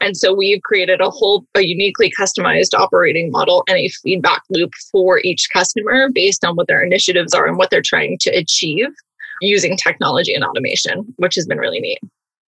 And 0.00 0.16
so 0.16 0.34
we've 0.34 0.62
created 0.62 1.00
a 1.00 1.10
whole, 1.10 1.46
a 1.54 1.64
uniquely 1.64 2.12
customized 2.18 2.78
operating 2.78 3.30
model 3.30 3.64
and 3.68 3.78
a 3.78 3.88
feedback 4.02 4.42
loop 4.50 4.74
for 4.90 5.20
each 5.24 5.48
customer 5.52 6.10
based 6.12 6.44
on 6.44 6.56
what 6.56 6.66
their 6.66 6.82
initiatives 6.82 7.32
are 7.32 7.46
and 7.46 7.56
what 7.56 7.70
they're 7.70 7.82
trying 7.82 8.18
to 8.20 8.30
achieve 8.30 8.88
using 9.40 9.76
technology 9.76 10.34
and 10.34 10.44
automation, 10.44 11.14
which 11.16 11.34
has 11.34 11.46
been 11.46 11.58
really 11.58 11.80
neat. 11.80 11.98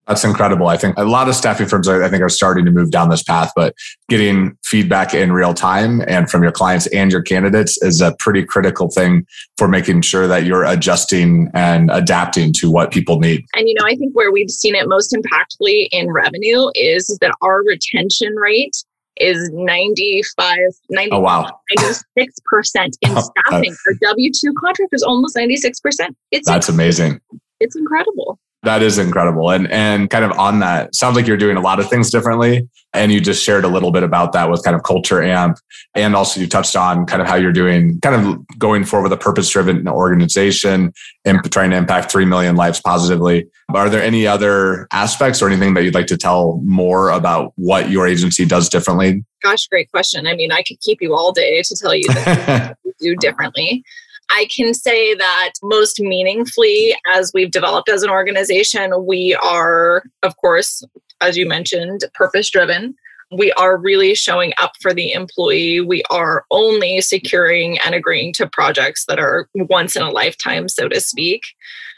That's 0.07 0.23
incredible. 0.23 0.67
I 0.67 0.77
think 0.77 0.97
a 0.97 1.03
lot 1.03 1.27
of 1.27 1.35
staffing 1.35 1.67
firms, 1.67 1.89
I 1.89 2.07
think, 2.07 2.23
are 2.23 2.29
starting 2.29 2.63
to 2.65 2.71
move 2.71 2.91
down 2.91 3.09
this 3.09 3.23
path, 3.23 3.51
but 3.55 3.75
getting 4.07 4.57
feedback 4.63 5.13
in 5.13 5.33
real 5.33 5.53
time 5.53 6.01
and 6.07 6.29
from 6.29 6.43
your 6.43 6.53
clients 6.53 6.87
and 6.87 7.11
your 7.11 7.21
candidates 7.21 7.81
is 7.81 7.99
a 7.99 8.15
pretty 8.17 8.45
critical 8.45 8.89
thing 8.89 9.25
for 9.57 9.67
making 9.67 10.01
sure 10.01 10.25
that 10.25 10.45
you're 10.45 10.63
adjusting 10.63 11.51
and 11.53 11.91
adapting 11.91 12.53
to 12.53 12.71
what 12.71 12.91
people 12.91 13.19
need. 13.19 13.43
And, 13.53 13.67
you 13.67 13.75
know, 13.77 13.85
I 13.85 13.95
think 13.95 14.15
where 14.15 14.31
we've 14.31 14.49
seen 14.49 14.75
it 14.75 14.87
most 14.87 15.13
impactfully 15.13 15.89
in 15.91 16.09
revenue 16.09 16.69
is 16.73 17.17
that 17.19 17.33
our 17.41 17.63
retention 17.63 18.33
rate 18.35 18.75
is 19.19 19.49
95, 19.51 20.57
90, 20.89 21.11
oh, 21.11 21.19
wow. 21.19 21.59
96% 21.77 21.97
in 23.01 23.17
staffing. 23.45 23.75
Our 23.87 23.93
W 24.01 24.31
2 24.31 24.53
contract 24.63 24.93
is 24.93 25.03
almost 25.03 25.35
96%. 25.35 26.15
It's 26.31 26.47
That's 26.47 26.69
amazing 26.69 27.19
it's 27.59 27.75
incredible. 27.75 28.39
That 28.63 28.81
is 28.81 28.97
incredible. 28.97 29.51
And 29.51 29.71
and 29.71 30.09
kind 30.09 30.25
of 30.25 30.31
on 30.37 30.59
that, 30.59 30.95
sounds 30.95 31.15
like 31.15 31.27
you're 31.27 31.37
doing 31.37 31.57
a 31.57 31.61
lot 31.61 31.79
of 31.79 31.89
things 31.89 32.09
differently. 32.09 32.67
And 32.93 33.11
you 33.11 33.21
just 33.21 33.43
shared 33.43 33.63
a 33.63 33.67
little 33.67 33.91
bit 33.91 34.01
about 34.01 34.31
that 34.31 34.49
with 34.49 34.63
kind 34.63 34.75
of 34.75 34.81
culture 34.81 35.21
amp. 35.21 35.59
And 35.93 36.15
also 36.15 36.39
you 36.39 36.47
touched 36.47 36.75
on 36.75 37.05
kind 37.05 37.21
of 37.21 37.27
how 37.27 37.35
you're 37.35 37.51
doing 37.51 37.99
kind 37.99 38.15
of 38.15 38.57
going 38.57 38.85
forward 38.85 39.03
with 39.03 39.13
a 39.13 39.21
purpose 39.21 39.49
driven 39.49 39.87
organization 39.87 40.91
and 41.23 41.51
trying 41.51 41.69
to 41.71 41.75
impact 41.75 42.11
3 42.11 42.25
million 42.25 42.55
lives 42.55 42.81
positively. 42.81 43.47
Are 43.73 43.89
there 43.89 44.01
any 44.01 44.25
other 44.25 44.87
aspects 44.91 45.41
or 45.41 45.47
anything 45.47 45.75
that 45.75 45.83
you'd 45.83 45.93
like 45.93 46.07
to 46.07 46.17
tell 46.17 46.59
more 46.65 47.09
about 47.09 47.53
what 47.55 47.91
your 47.91 48.07
agency 48.07 48.45
does 48.45 48.69
differently? 48.69 49.23
Gosh, 49.43 49.67
great 49.67 49.91
question. 49.91 50.25
I 50.25 50.33
mean, 50.33 50.51
I 50.51 50.63
could 50.63 50.79
keep 50.79 51.01
you 51.01 51.13
all 51.13 51.31
day 51.31 51.61
to 51.61 51.75
tell 51.75 51.93
you 51.93 52.07
that 52.07 52.77
do 52.99 53.15
differently. 53.15 53.83
I 54.29 54.47
can 54.55 54.73
say 54.73 55.15
that 55.15 55.53
most 55.63 55.99
meaningfully, 55.99 56.95
as 57.13 57.31
we've 57.33 57.51
developed 57.51 57.89
as 57.89 58.03
an 58.03 58.09
organization, 58.09 59.05
we 59.05 59.35
are, 59.43 60.03
of 60.23 60.35
course, 60.37 60.83
as 61.21 61.37
you 61.37 61.47
mentioned, 61.47 62.01
purpose 62.13 62.49
driven. 62.49 62.95
We 63.31 63.51
are 63.53 63.77
really 63.77 64.15
showing 64.15 64.53
up 64.57 64.71
for 64.81 64.93
the 64.93 65.11
employee. 65.11 65.81
We 65.81 66.03
are 66.09 66.45
only 66.49 67.01
securing 67.01 67.77
and 67.79 67.93
agreeing 67.93 68.33
to 68.33 68.47
projects 68.47 69.05
that 69.07 69.19
are 69.19 69.49
once 69.55 69.95
in 69.95 70.01
a 70.01 70.11
lifetime, 70.11 70.69
so 70.69 70.87
to 70.87 71.01
speak. 71.01 71.43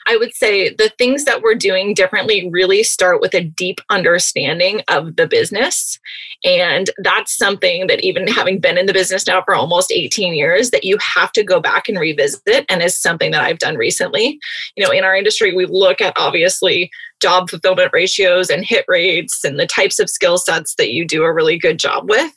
I 0.10 0.18
would 0.18 0.34
say 0.34 0.74
the 0.74 0.90
things 0.98 1.26
that 1.26 1.44
we're 1.44 1.54
doing 1.54 1.94
differently 1.94 2.50
really 2.50 2.82
start 2.82 3.22
with 3.22 3.36
a 3.36 3.44
deep 3.44 3.80
understanding 3.92 4.82
of 4.88 5.18
the 5.18 5.28
business. 5.28 6.00
And 6.44 6.90
that's 7.04 7.38
something 7.38 7.86
that, 7.88 8.04
even 8.04 8.28
having 8.28 8.60
been 8.60 8.80
in 8.80 8.88
the 8.88 8.94
business 8.94 9.28
now 9.28 9.44
for 9.44 9.54
almost 9.54 9.92
18 9.92 10.34
years, 10.34 10.72
that 10.72 10.84
you 10.84 10.98
have 11.16 11.32
to 11.34 11.44
go 11.44 11.60
back 11.60 11.88
and 11.88 12.00
revisit. 12.00 12.66
And 12.70 12.82
is 12.82 13.00
something 13.00 13.30
that 13.32 13.44
I've 13.44 13.60
done 13.60 13.76
recently. 13.76 14.40
You 14.76 14.84
know, 14.84 14.92
in 14.92 15.04
our 15.04 15.16
industry, 15.16 15.54
we 15.54 15.68
look 15.68 16.02
at 16.02 16.14
obviously 16.18 16.90
job 17.20 17.50
fulfillment 17.50 17.92
ratios 17.94 18.50
and 18.50 18.66
hit 18.66 18.86
rates 18.88 19.44
and 19.44 19.60
the 19.60 19.68
types 19.68 20.00
of 20.00 20.10
skill 20.10 20.38
sets 20.38 20.76
that 20.76 20.92
you 20.92 21.06
do 21.06 21.24
a 21.24 21.34
really 21.34 21.58
good 21.58 21.80
job 21.80 22.10
with. 22.10 22.34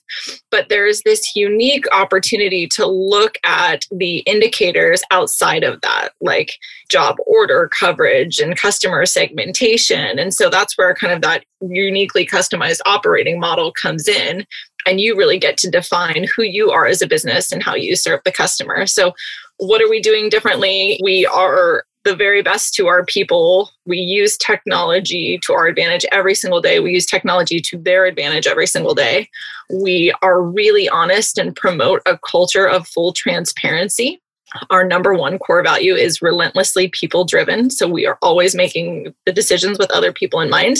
But 0.50 0.68
there's 0.68 1.02
this 1.02 1.34
unique 1.34 1.84
opportunity 1.92 2.66
to 2.68 2.86
look 2.86 3.36
at 3.44 3.86
the 3.90 4.18
indicators 4.18 5.02
outside 5.10 5.64
of 5.64 5.80
that, 5.82 6.10
like 6.20 6.54
job 6.88 7.16
order 7.26 7.70
coverage 7.78 8.38
and 8.38 8.56
customer 8.56 9.06
segmentation. 9.06 10.18
And 10.18 10.34
so 10.34 10.50
that's 10.50 10.76
where 10.76 10.94
kind 10.94 11.12
of 11.12 11.22
that 11.22 11.44
uniquely 11.60 12.26
customized 12.26 12.80
operating 12.84 13.38
model 13.38 13.72
comes 13.72 14.08
in. 14.08 14.44
And 14.84 15.00
you 15.00 15.16
really 15.16 15.38
get 15.38 15.56
to 15.58 15.70
define 15.70 16.26
who 16.34 16.42
you 16.42 16.70
are 16.70 16.86
as 16.86 17.02
a 17.02 17.06
business 17.06 17.52
and 17.52 17.62
how 17.62 17.76
you 17.76 17.94
serve 17.94 18.20
the 18.24 18.32
customer. 18.32 18.84
So, 18.86 19.12
what 19.58 19.80
are 19.80 19.88
we 19.88 20.00
doing 20.00 20.28
differently? 20.28 20.98
We 21.04 21.24
are 21.24 21.84
the 22.04 22.16
very 22.16 22.42
best 22.42 22.74
to 22.74 22.86
our 22.86 23.04
people. 23.04 23.70
We 23.86 23.98
use 23.98 24.36
technology 24.36 25.38
to 25.42 25.52
our 25.52 25.66
advantage 25.66 26.06
every 26.12 26.34
single 26.34 26.60
day. 26.60 26.80
We 26.80 26.92
use 26.92 27.06
technology 27.06 27.60
to 27.60 27.78
their 27.78 28.06
advantage 28.06 28.46
every 28.46 28.66
single 28.66 28.94
day. 28.94 29.28
We 29.70 30.12
are 30.22 30.42
really 30.42 30.88
honest 30.88 31.38
and 31.38 31.54
promote 31.54 32.02
a 32.06 32.18
culture 32.18 32.68
of 32.68 32.88
full 32.88 33.12
transparency 33.12 34.21
our 34.70 34.84
number 34.84 35.14
one 35.14 35.38
core 35.38 35.62
value 35.62 35.94
is 35.94 36.22
relentlessly 36.22 36.88
people 36.88 37.24
driven. 37.24 37.70
So 37.70 37.88
we 37.88 38.06
are 38.06 38.18
always 38.22 38.54
making 38.54 39.14
the 39.26 39.32
decisions 39.32 39.78
with 39.78 39.90
other 39.90 40.12
people 40.12 40.40
in 40.40 40.50
mind. 40.50 40.78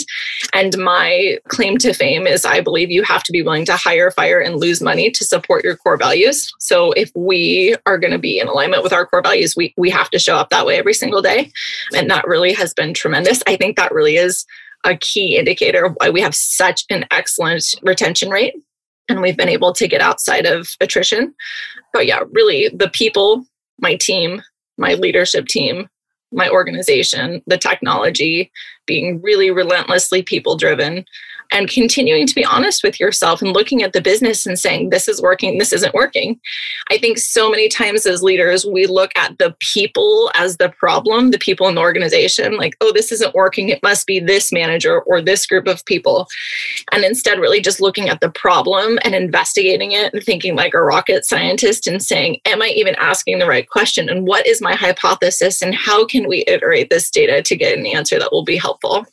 And 0.53 0.77
my 0.77 1.39
claim 1.47 1.77
to 1.79 1.93
fame 1.93 2.27
is 2.27 2.45
I 2.45 2.61
believe 2.61 2.91
you 2.91 3.03
have 3.03 3.23
to 3.23 3.31
be 3.31 3.41
willing 3.41 3.65
to 3.65 3.75
hire, 3.75 4.11
fire, 4.11 4.39
and 4.39 4.59
lose 4.59 4.81
money 4.81 5.09
to 5.11 5.25
support 5.25 5.63
your 5.63 5.77
core 5.77 5.97
values. 5.97 6.51
So 6.59 6.91
if 6.93 7.11
we 7.15 7.75
are 7.85 7.97
going 7.97 8.13
to 8.13 8.19
be 8.19 8.39
in 8.39 8.47
alignment 8.47 8.83
with 8.83 8.93
our 8.93 9.05
core 9.05 9.21
values, 9.21 9.55
we, 9.55 9.73
we 9.77 9.89
have 9.89 10.09
to 10.11 10.19
show 10.19 10.35
up 10.35 10.49
that 10.49 10.65
way 10.65 10.77
every 10.77 10.93
single 10.93 11.21
day. 11.21 11.51
And 11.95 12.09
that 12.09 12.27
really 12.27 12.53
has 12.53 12.73
been 12.73 12.93
tremendous. 12.93 13.41
I 13.47 13.55
think 13.55 13.77
that 13.77 13.93
really 13.93 14.17
is 14.17 14.45
a 14.83 14.97
key 14.97 15.37
indicator 15.37 15.85
of 15.85 15.93
why 15.97 16.09
we 16.09 16.21
have 16.21 16.35
such 16.35 16.83
an 16.89 17.05
excellent 17.11 17.63
retention 17.83 18.29
rate 18.29 18.53
and 19.09 19.21
we've 19.21 19.37
been 19.37 19.49
able 19.49 19.73
to 19.73 19.87
get 19.87 20.01
outside 20.01 20.45
of 20.45 20.75
attrition. 20.81 21.33
But 21.93 22.05
yeah, 22.05 22.21
really 22.31 22.69
the 22.69 22.89
people 22.89 23.45
my 23.83 23.95
team, 23.95 24.41
my 24.79 24.95
leadership 24.95 25.45
team, 25.45 25.87
my 26.31 26.49
organization, 26.49 27.43
the 27.45 27.57
technology, 27.59 28.51
being 28.87 29.21
really 29.21 29.51
relentlessly 29.51 30.23
people 30.23 30.57
driven, 30.57 31.05
and 31.53 31.69
continuing 31.69 32.25
to 32.25 32.35
be 32.35 32.43
honest 32.43 32.83
with 32.83 32.99
yourself 32.99 33.41
and 33.41 33.53
looking 33.53 33.83
at 33.83 33.93
the 33.93 34.01
business 34.01 34.45
and 34.45 34.57
saying, 34.57 34.89
this 34.89 35.07
is 35.07 35.21
working, 35.21 35.59
this 35.59 35.71
isn't 35.71 35.93
working. 35.93 36.39
I 36.89 36.97
think 36.97 37.19
so 37.19 37.49
many 37.49 37.69
times 37.69 38.05
as 38.07 38.23
leaders, 38.23 38.65
we 38.65 38.87
look 38.87 39.11
at 39.15 39.37
the 39.37 39.55
people 39.59 40.31
as 40.33 40.57
the 40.57 40.69
problem, 40.69 41.29
the 41.29 41.37
people 41.37 41.67
in 41.67 41.75
the 41.75 41.81
organization, 41.81 42.57
like, 42.57 42.75
oh, 42.81 42.91
this 42.91 43.11
isn't 43.11 43.35
working. 43.35 43.69
It 43.69 43.83
must 43.83 44.07
be 44.07 44.19
this 44.19 44.51
manager 44.51 45.01
or 45.01 45.21
this 45.21 45.45
group 45.45 45.67
of 45.67 45.85
people. 45.85 46.27
And 46.91 47.03
instead, 47.03 47.39
really 47.39 47.61
just 47.61 47.79
looking 47.79 48.09
at 48.09 48.19
the 48.19 48.31
problem 48.31 48.97
and 49.03 49.13
investigating 49.13 49.91
it 49.91 50.11
and 50.13 50.23
thinking 50.23 50.55
like 50.55 50.73
a 50.73 50.81
rocket 50.81 51.23
scientist 51.23 51.85
and 51.85 52.01
saying, 52.01 52.39
am 52.45 52.63
I 52.63 52.69
even 52.69 52.95
asking 52.95 53.37
the 53.37 53.47
right 53.47 53.69
question? 53.69 54.09
And 54.09 54.25
what 54.25 54.47
is 54.47 54.59
my 54.59 54.73
hypothesis? 54.73 55.61
And 55.61 55.75
how 55.75 56.05
can 56.05 56.27
we 56.27 56.43
iterate 56.47 56.89
this 56.89 57.11
data 57.11 57.43
to 57.43 57.55
get 57.55 57.77
an 57.77 57.85
answer 57.85 58.17
that 58.17 58.31
will 58.31 58.43
be 58.43 58.57
helpful? 58.57 59.05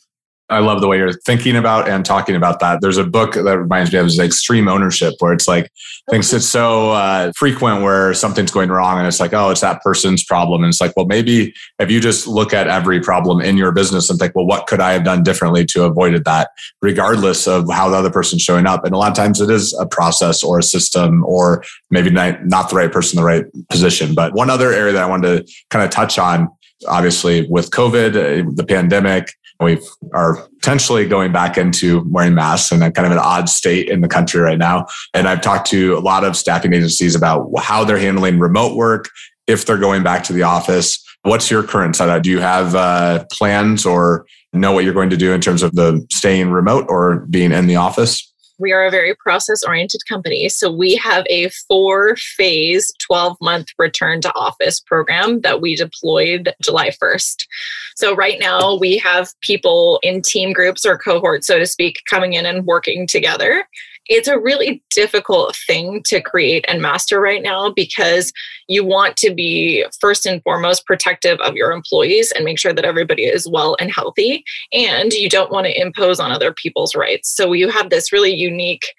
I 0.51 0.59
love 0.59 0.81
the 0.81 0.87
way 0.87 0.97
you're 0.97 1.13
thinking 1.13 1.55
about 1.55 1.87
and 1.87 2.05
talking 2.05 2.35
about 2.35 2.59
that. 2.59 2.81
There's 2.81 2.97
a 2.97 3.05
book 3.05 3.35
that 3.35 3.57
reminds 3.57 3.93
me 3.93 3.99
of 3.99 4.05
is 4.05 4.19
extreme 4.19 4.67
ownership, 4.67 5.13
where 5.19 5.31
it's 5.31 5.47
like 5.47 5.71
things 6.09 6.33
it's 6.33 6.45
so 6.45 6.91
uh, 6.91 7.31
frequent 7.37 7.83
where 7.83 8.13
something's 8.13 8.51
going 8.51 8.69
wrong, 8.69 8.97
and 8.97 9.07
it's 9.07 9.21
like, 9.21 9.33
oh, 9.33 9.49
it's 9.49 9.61
that 9.61 9.81
person's 9.81 10.25
problem, 10.25 10.63
and 10.63 10.69
it's 10.69 10.81
like, 10.81 10.91
well, 10.97 11.05
maybe 11.05 11.53
if 11.79 11.89
you 11.89 12.01
just 12.01 12.27
look 12.27 12.53
at 12.53 12.67
every 12.67 12.99
problem 12.99 13.39
in 13.39 13.55
your 13.55 13.71
business 13.71 14.09
and 14.09 14.19
think, 14.19 14.35
well, 14.35 14.45
what 14.45 14.67
could 14.67 14.81
I 14.81 14.91
have 14.91 15.05
done 15.05 15.23
differently 15.23 15.65
to 15.67 15.85
avoided 15.85 16.25
that, 16.25 16.49
regardless 16.81 17.47
of 17.47 17.65
how 17.71 17.89
the 17.89 17.95
other 17.95 18.11
person's 18.11 18.41
showing 18.41 18.67
up, 18.67 18.83
and 18.83 18.93
a 18.93 18.97
lot 18.97 19.09
of 19.09 19.15
times 19.15 19.39
it 19.39 19.49
is 19.49 19.73
a 19.79 19.85
process 19.85 20.43
or 20.43 20.59
a 20.59 20.63
system 20.63 21.23
or 21.23 21.63
maybe 21.89 22.09
not, 22.09 22.45
not 22.45 22.69
the 22.69 22.75
right 22.75 22.91
person, 22.91 23.17
in 23.17 23.23
the 23.23 23.27
right 23.27 23.45
position. 23.69 24.13
But 24.13 24.33
one 24.33 24.49
other 24.49 24.73
area 24.73 24.91
that 24.91 25.03
I 25.03 25.07
wanted 25.07 25.47
to 25.47 25.53
kind 25.69 25.85
of 25.85 25.91
touch 25.91 26.19
on 26.19 26.49
obviously 26.87 27.47
with 27.47 27.69
COVID, 27.69 28.09
uh, 28.15 28.51
the 28.53 28.65
pandemic, 28.65 29.33
we 29.61 29.79
are 30.13 30.35
potentially 30.59 31.07
going 31.07 31.31
back 31.31 31.57
into 31.57 32.03
wearing 32.09 32.33
masks 32.33 32.71
and 32.71 32.81
kind 32.81 33.05
of 33.05 33.11
an 33.11 33.19
odd 33.19 33.47
state 33.47 33.89
in 33.89 34.01
the 34.01 34.07
country 34.07 34.41
right 34.41 34.57
now. 34.57 34.87
And 35.13 35.27
I've 35.27 35.41
talked 35.41 35.69
to 35.69 35.97
a 35.97 35.99
lot 35.99 36.23
of 36.23 36.35
staffing 36.35 36.73
agencies 36.73 37.15
about 37.15 37.49
how 37.59 37.83
they're 37.83 37.99
handling 37.99 38.39
remote 38.39 38.75
work, 38.75 39.09
if 39.47 39.65
they're 39.65 39.77
going 39.77 40.03
back 40.03 40.23
to 40.25 40.33
the 40.33 40.43
office. 40.43 41.03
What's 41.23 41.51
your 41.51 41.63
current 41.63 41.95
setup? 41.95 42.23
Do 42.23 42.31
you 42.31 42.39
have 42.39 42.73
uh, 42.73 43.25
plans 43.31 43.85
or 43.85 44.25
know 44.53 44.71
what 44.71 44.83
you're 44.83 44.93
going 44.93 45.11
to 45.11 45.17
do 45.17 45.31
in 45.33 45.41
terms 45.41 45.61
of 45.61 45.73
the 45.73 46.05
staying 46.11 46.49
remote 46.49 46.85
or 46.89 47.27
being 47.27 47.51
in 47.51 47.67
the 47.67 47.75
office? 47.75 48.30
We 48.61 48.71
are 48.71 48.85
a 48.85 48.91
very 48.91 49.15
process 49.15 49.63
oriented 49.63 50.05
company. 50.07 50.47
So 50.49 50.71
we 50.71 50.95
have 50.95 51.25
a 51.29 51.49
four 51.67 52.15
phase, 52.15 52.93
12 52.99 53.37
month 53.41 53.67
return 53.77 54.21
to 54.21 54.35
office 54.35 54.79
program 54.79 55.41
that 55.41 55.61
we 55.61 55.75
deployed 55.75 56.53
July 56.61 56.91
1st. 56.91 57.47
So 57.95 58.15
right 58.15 58.39
now 58.39 58.77
we 58.77 58.97
have 58.99 59.29
people 59.41 59.99
in 60.03 60.21
team 60.21 60.53
groups 60.53 60.85
or 60.85 60.97
cohorts, 60.97 61.47
so 61.47 61.59
to 61.59 61.65
speak, 61.65 62.03
coming 62.09 62.33
in 62.33 62.45
and 62.45 62.65
working 62.65 63.07
together 63.07 63.65
it's 64.07 64.27
a 64.27 64.39
really 64.39 64.83
difficult 64.89 65.55
thing 65.67 66.01
to 66.05 66.21
create 66.21 66.65
and 66.67 66.81
master 66.81 67.19
right 67.19 67.43
now 67.43 67.71
because 67.71 68.33
you 68.67 68.83
want 68.83 69.15
to 69.17 69.33
be 69.33 69.85
first 69.99 70.25
and 70.25 70.41
foremost 70.43 70.85
protective 70.85 71.39
of 71.41 71.55
your 71.55 71.71
employees 71.71 72.31
and 72.31 72.45
make 72.45 72.59
sure 72.59 72.73
that 72.73 72.85
everybody 72.85 73.23
is 73.23 73.47
well 73.47 73.75
and 73.79 73.91
healthy 73.91 74.43
and 74.73 75.13
you 75.13 75.29
don't 75.29 75.51
want 75.51 75.65
to 75.65 75.79
impose 75.79 76.19
on 76.19 76.31
other 76.31 76.53
people's 76.53 76.95
rights 76.95 77.29
so 77.29 77.53
you 77.53 77.69
have 77.69 77.89
this 77.89 78.11
really 78.11 78.33
unique 78.33 78.93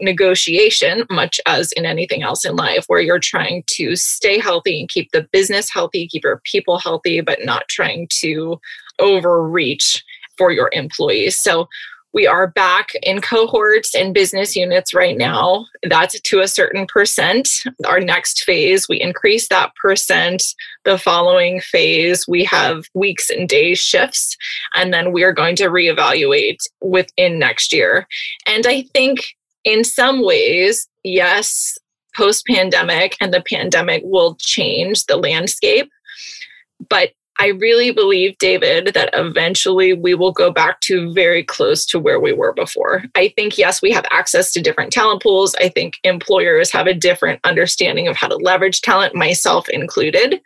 negotiation, 0.00 1.04
much 1.10 1.40
as 1.46 1.72
in 1.72 1.86
anything 1.86 2.22
else 2.22 2.44
in 2.44 2.56
life, 2.56 2.84
where 2.88 3.00
you're 3.00 3.20
trying 3.20 3.62
to 3.68 3.96
stay 3.96 4.38
healthy 4.38 4.80
and 4.80 4.88
keep 4.88 5.10
the 5.12 5.26
business 5.32 5.72
healthy, 5.72 6.08
keep 6.08 6.24
your 6.24 6.40
people 6.44 6.78
healthy, 6.78 7.20
but 7.20 7.38
not 7.44 7.68
trying 7.68 8.08
to 8.10 8.60
overreach 8.98 10.02
for 10.36 10.50
your 10.50 10.68
employees. 10.72 11.36
So 11.36 11.68
we 12.14 12.28
are 12.28 12.46
back 12.46 12.90
in 13.02 13.20
cohorts 13.20 13.92
and 13.94 14.14
business 14.14 14.54
units 14.54 14.94
right 14.94 15.18
now. 15.18 15.66
That's 15.82 16.18
to 16.20 16.40
a 16.40 16.48
certain 16.48 16.86
percent. 16.86 17.48
Our 17.86 17.98
next 17.98 18.44
phase, 18.44 18.88
we 18.88 19.00
increase 19.00 19.48
that 19.48 19.74
percent. 19.74 20.42
The 20.84 20.96
following 20.96 21.60
phase, 21.60 22.26
we 22.28 22.44
have 22.44 22.84
weeks 22.94 23.30
and 23.30 23.48
days 23.48 23.80
shifts. 23.80 24.36
And 24.76 24.94
then 24.94 25.12
we 25.12 25.24
are 25.24 25.32
going 25.32 25.56
to 25.56 25.64
reevaluate 25.64 26.58
within 26.80 27.40
next 27.40 27.72
year. 27.72 28.06
And 28.46 28.64
I 28.64 28.82
think 28.94 29.26
in 29.64 29.82
some 29.82 30.24
ways, 30.24 30.86
yes, 31.02 31.76
post 32.14 32.46
pandemic 32.46 33.16
and 33.20 33.34
the 33.34 33.42
pandemic 33.42 34.02
will 34.04 34.36
change 34.38 35.06
the 35.06 35.16
landscape. 35.16 35.90
But 36.88 37.10
I 37.38 37.48
really 37.48 37.90
believe, 37.90 38.38
David, 38.38 38.92
that 38.94 39.10
eventually 39.12 39.92
we 39.92 40.14
will 40.14 40.32
go 40.32 40.52
back 40.52 40.80
to 40.82 41.12
very 41.12 41.42
close 41.42 41.84
to 41.86 41.98
where 41.98 42.20
we 42.20 42.32
were 42.32 42.52
before. 42.52 43.04
I 43.16 43.32
think, 43.36 43.58
yes, 43.58 43.82
we 43.82 43.90
have 43.90 44.06
access 44.10 44.52
to 44.52 44.62
different 44.62 44.92
talent 44.92 45.22
pools. 45.22 45.54
I 45.56 45.68
think 45.68 45.98
employers 46.04 46.70
have 46.70 46.86
a 46.86 46.94
different 46.94 47.40
understanding 47.44 48.06
of 48.06 48.16
how 48.16 48.28
to 48.28 48.36
leverage 48.36 48.82
talent, 48.82 49.14
myself 49.16 49.68
included. 49.68 50.40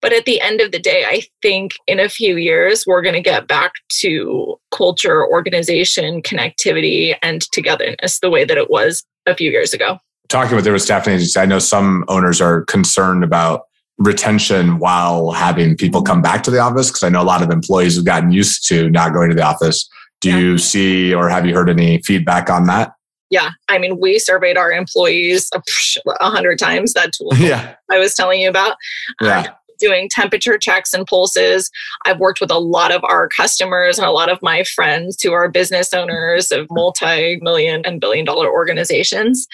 But 0.00 0.12
at 0.12 0.24
the 0.24 0.40
end 0.40 0.60
of 0.60 0.72
the 0.72 0.78
day, 0.78 1.04
I 1.06 1.22
think 1.42 1.72
in 1.86 2.00
a 2.00 2.08
few 2.08 2.36
years, 2.36 2.84
we're 2.86 3.02
going 3.02 3.14
to 3.14 3.20
get 3.20 3.48
back 3.48 3.72
to 4.00 4.58
culture, 4.70 5.26
organization, 5.26 6.22
connectivity, 6.22 7.16
and 7.20 7.42
togetherness 7.52 8.20
the 8.20 8.30
way 8.30 8.44
that 8.44 8.56
it 8.56 8.70
was 8.70 9.04
a 9.26 9.34
few 9.34 9.50
years 9.50 9.74
ago. 9.74 9.98
Talking 10.28 10.56
with 10.56 10.64
their 10.64 10.78
staffing 10.78 11.14
agencies, 11.14 11.36
I 11.36 11.46
know 11.46 11.58
some 11.58 12.04
owners 12.08 12.40
are 12.40 12.62
concerned 12.66 13.24
about 13.24 13.67
retention 13.98 14.78
while 14.78 15.32
having 15.32 15.76
people 15.76 16.02
come 16.02 16.22
back 16.22 16.42
to 16.44 16.50
the 16.50 16.58
office 16.58 16.88
because 16.88 17.02
I 17.02 17.08
know 17.08 17.22
a 17.22 17.24
lot 17.24 17.42
of 17.42 17.50
employees 17.50 17.96
have 17.96 18.04
gotten 18.04 18.30
used 18.30 18.66
to 18.68 18.88
not 18.90 19.12
going 19.12 19.28
to 19.28 19.34
the 19.34 19.42
office. 19.42 19.88
Do 20.20 20.30
yeah. 20.30 20.38
you 20.38 20.58
see 20.58 21.14
or 21.14 21.28
have 21.28 21.46
you 21.46 21.54
heard 21.54 21.68
any 21.68 22.00
feedback 22.02 22.50
on 22.50 22.66
that? 22.66 22.92
Yeah, 23.30 23.50
I 23.68 23.78
mean, 23.78 24.00
we 24.00 24.18
surveyed 24.18 24.56
our 24.56 24.72
employees 24.72 25.50
a 26.20 26.30
hundred 26.30 26.58
times. 26.58 26.94
That 26.94 27.12
tool 27.12 27.32
yeah. 27.36 27.74
I 27.90 27.98
was 27.98 28.14
telling 28.14 28.40
you 28.40 28.48
about. 28.48 28.76
Yeah. 29.20 29.40
Um, 29.40 29.46
doing 29.78 30.08
temperature 30.10 30.58
checks 30.58 30.92
and 30.92 31.06
pulses. 31.06 31.70
I've 32.04 32.18
worked 32.18 32.40
with 32.40 32.50
a 32.50 32.58
lot 32.58 32.92
of 32.92 33.02
our 33.04 33.28
customers 33.28 33.96
and 33.96 34.06
a 34.06 34.10
lot 34.10 34.28
of 34.28 34.42
my 34.42 34.64
friends 34.64 35.22
who 35.22 35.32
are 35.32 35.48
business 35.48 35.92
owners 35.92 36.50
of 36.50 36.66
multi 36.70 37.38
million 37.40 37.82
and 37.84 38.00
billion 38.00 38.24
dollar 38.24 38.50
organizations. 38.50 39.46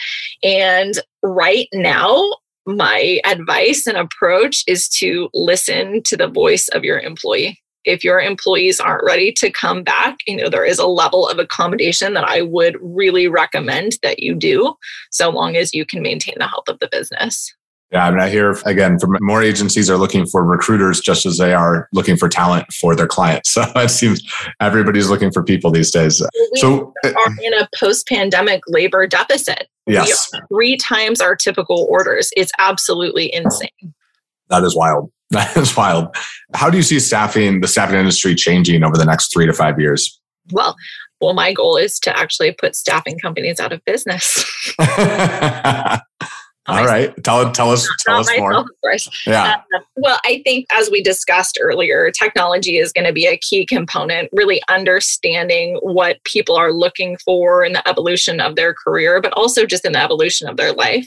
And 0.43 0.95
right 1.23 1.69
now, 1.73 2.37
my 2.67 3.21
advice 3.25 3.87
and 3.87 3.97
approach 3.97 4.65
is 4.67 4.89
to 4.89 5.29
listen 5.35 6.03
to 6.05 6.17
the 6.17 6.29
voice 6.29 6.69
of 6.69 6.85
your 6.85 6.99
employee. 6.99 7.61
If 7.85 8.03
your 8.03 8.19
employees 8.19 8.81
aren't 8.81 9.05
ready 9.05 9.31
to 9.33 9.51
come 9.51 9.83
back, 9.83 10.17
you 10.27 10.37
know, 10.37 10.49
there 10.49 10.65
is 10.65 10.79
a 10.79 10.87
level 10.87 11.29
of 11.29 11.39
accommodation 11.39 12.15
that 12.15 12.25
I 12.25 12.41
would 12.41 12.79
really 12.81 13.29
recommend 13.29 13.99
that 14.03 14.21
you 14.21 14.35
do, 14.35 14.75
so 15.11 15.29
long 15.29 15.57
as 15.57 15.75
you 15.75 15.85
can 15.85 16.01
maintain 16.01 16.37
the 16.39 16.49
health 16.49 16.69
of 16.69 16.79
the 16.79 16.89
business. 16.91 17.55
Yeah, 17.93 18.07
I 18.07 18.11
mean, 18.11 18.21
I 18.21 18.29
hear 18.29 18.57
again 18.65 18.99
from 18.99 19.17
more 19.21 19.43
agencies 19.43 19.89
are 19.89 19.97
looking 19.97 20.27
for 20.27 20.43
recruiters 20.43 21.01
just 21.01 21.27
as 21.27 21.39
they 21.39 21.53
are 21.53 21.89
looking 21.93 22.17
for 22.17 22.29
talent 22.29 22.73
for 22.73 22.97
their 22.97 23.07
clients. 23.07 23.55
So 23.55 23.63
it 23.77 23.91
seems 23.91 24.21
everybody's 24.61 25.09
looking 25.09 25.31
for 25.31 25.45
people 25.45 25.71
these 25.71 25.93
days. 25.93 26.21
We 26.53 26.61
so 26.61 26.93
are 27.05 27.11
uh, 27.11 27.31
in 27.41 27.55
a 27.55 27.69
post-pandemic 27.79 28.63
labor 28.67 29.07
deficit. 29.07 29.69
Yes, 29.87 30.31
three 30.49 30.77
times 30.77 31.21
our 31.21 31.37
typical 31.37 31.87
orders. 31.91 32.31
It's 32.37 32.53
absolutely 32.59 33.33
insane. 33.35 33.95
That 34.49 34.63
is 34.65 34.77
wild. 34.77 35.11
That 35.31 35.57
is 35.57 35.77
wild. 35.77 36.15
How 36.55 36.71
do 36.71 36.77
you 36.77 36.83
see 36.85 37.01
staffing, 37.01 37.61
the 37.61 37.67
staffing 37.67 37.97
industry 37.97 38.37
changing 38.37 38.85
over 38.85 38.97
the 38.97 39.07
next 39.07 39.33
three 39.33 39.47
to 39.47 39.53
five 39.53 39.81
years? 39.81 40.21
Well, 40.53 40.77
well, 41.21 41.33
my 41.33 41.53
goal 41.53 41.77
is 41.77 41.99
to 42.01 42.17
actually 42.17 42.53
put 42.53 42.77
staffing 42.77 43.19
companies 43.19 43.59
out 43.59 43.73
of 43.73 43.85
business. 43.85 44.45
All 46.67 46.87
right. 46.87 47.13
Tell 47.23 47.53
tell 47.53 47.71
us 47.71 47.87
tell 48.01 48.21
us 48.21 48.31
more. 48.39 48.65
Yeah. 49.27 49.57
Uh, 49.75 49.81
well, 49.97 50.19
I 50.25 50.41
think 50.45 50.67
as 50.73 50.91
we 50.91 51.03
discussed 51.03 51.59
earlier, 51.61 52.11
technology 52.11 52.79
is 52.79 52.91
going 52.91 53.07
to 53.07 53.13
be 53.13 53.27
a 53.27 53.37
key 53.37 53.67
component, 53.67 54.31
really 54.33 54.63
understanding 54.71 55.79
what 55.83 56.25
people 56.25 56.57
are 56.57 56.73
looking 56.73 57.19
for 57.19 57.65
in 57.65 57.75
the 57.75 57.87
evolution 57.87 58.41
of 58.41 58.57
their 58.57 58.73
career, 58.73 59.21
but 59.21 59.33
also 59.35 59.67
just 59.67 59.85
in 59.85 59.93
the 59.93 60.03
evolution 60.03 60.49
of 60.49 60.57
their 60.57 60.73
life. 60.73 61.07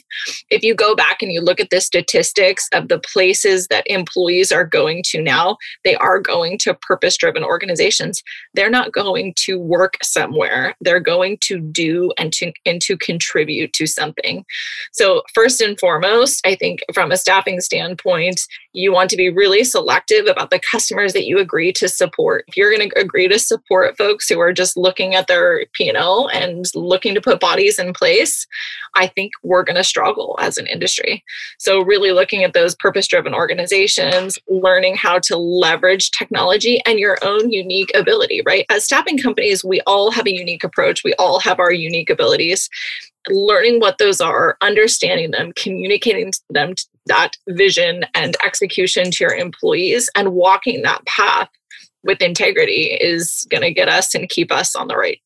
If 0.51 0.61
you 0.61 0.75
go 0.75 0.95
back 0.95 1.23
and 1.23 1.31
you 1.31 1.41
look 1.41 1.59
at 1.59 1.71
the 1.71 1.81
statistics 1.81 2.67
of 2.73 2.87
the 2.87 2.99
places 2.99 3.67
that 3.69 3.83
employees 3.87 4.51
are 4.51 4.65
going 4.65 5.01
to 5.07 5.21
now, 5.23 5.57
they 5.83 5.95
are 5.95 6.19
going 6.19 6.59
to 6.59 6.75
purpose-driven 6.75 7.43
organizations. 7.43 8.21
They're 8.53 8.69
not 8.69 8.91
going 8.91 9.33
to 9.37 9.57
work 9.57 9.95
somewhere. 10.03 10.75
They're 10.81 10.99
going 10.99 11.39
to 11.45 11.59
do 11.59 12.11
and 12.19 12.31
to 12.33 12.51
and 12.65 12.79
to 12.81 12.95
contribute 12.95 13.73
to 13.73 13.87
something. 13.87 14.45
So 14.91 15.23
first 15.33 15.46
first 15.47 15.61
and 15.61 15.79
foremost, 15.79 16.45
I 16.45 16.55
think 16.55 16.81
from 16.93 17.09
a 17.09 17.15
staffing 17.15 17.61
standpoint, 17.61 18.41
you 18.73 18.91
want 18.91 19.09
to 19.11 19.15
be 19.15 19.29
really 19.29 19.63
selective 19.63 20.25
about 20.25 20.49
the 20.49 20.59
customers 20.59 21.13
that 21.13 21.25
you 21.25 21.39
agree 21.39 21.71
to 21.71 21.87
support. 21.87 22.43
If 22.49 22.57
you're 22.57 22.75
going 22.75 22.89
to 22.89 22.99
agree 22.99 23.29
to 23.29 23.39
support 23.39 23.97
folks 23.97 24.27
who 24.27 24.41
are 24.41 24.51
just 24.51 24.75
looking 24.75 25.15
at 25.15 25.27
their 25.27 25.65
P&L 25.71 26.29
and 26.33 26.65
looking 26.75 27.15
to 27.15 27.21
put 27.21 27.39
bodies 27.39 27.79
in 27.79 27.93
place, 27.93 28.45
I 28.97 29.07
think 29.07 29.31
we're 29.41 29.63
going 29.63 29.77
to 29.77 29.85
struggle 29.85 30.37
as 30.41 30.57
an 30.57 30.67
industry. 30.67 31.23
So 31.59 31.79
really 31.79 32.11
looking 32.11 32.43
at 32.43 32.51
those 32.51 32.75
purpose-driven 32.75 33.33
organizations, 33.33 34.37
learning 34.49 34.97
how 34.97 35.19
to 35.19 35.37
leverage 35.37 36.11
technology 36.11 36.81
and 36.85 36.99
your 36.99 37.17
own 37.23 37.51
unique 37.51 37.91
ability, 37.95 38.41
right? 38.45 38.65
As 38.69 38.83
staffing 38.83 39.17
companies, 39.17 39.63
we 39.63 39.79
all 39.87 40.11
have 40.11 40.27
a 40.27 40.35
unique 40.35 40.65
approach. 40.65 41.05
We 41.05 41.13
all 41.13 41.39
have 41.39 41.61
our 41.61 41.71
unique 41.71 42.09
abilities 42.09 42.69
learning 43.29 43.79
what 43.79 43.97
those 43.97 44.21
are, 44.21 44.57
understanding 44.61 45.31
them, 45.31 45.51
communicating 45.55 46.31
to 46.31 46.39
them 46.49 46.73
that 47.05 47.37
vision 47.49 48.05
and 48.13 48.35
execution 48.43 49.11
to 49.11 49.23
your 49.23 49.33
employees, 49.33 50.09
and 50.15 50.33
walking 50.33 50.81
that 50.83 51.05
path 51.05 51.49
with 52.03 52.21
integrity 52.21 52.97
is 53.01 53.45
going 53.49 53.63
to 53.63 53.73
get 53.73 53.89
us 53.89 54.13
and 54.13 54.29
keep 54.29 54.51
us 54.51 54.75
on 54.75 54.87
the 54.87 54.95
right 54.95 55.19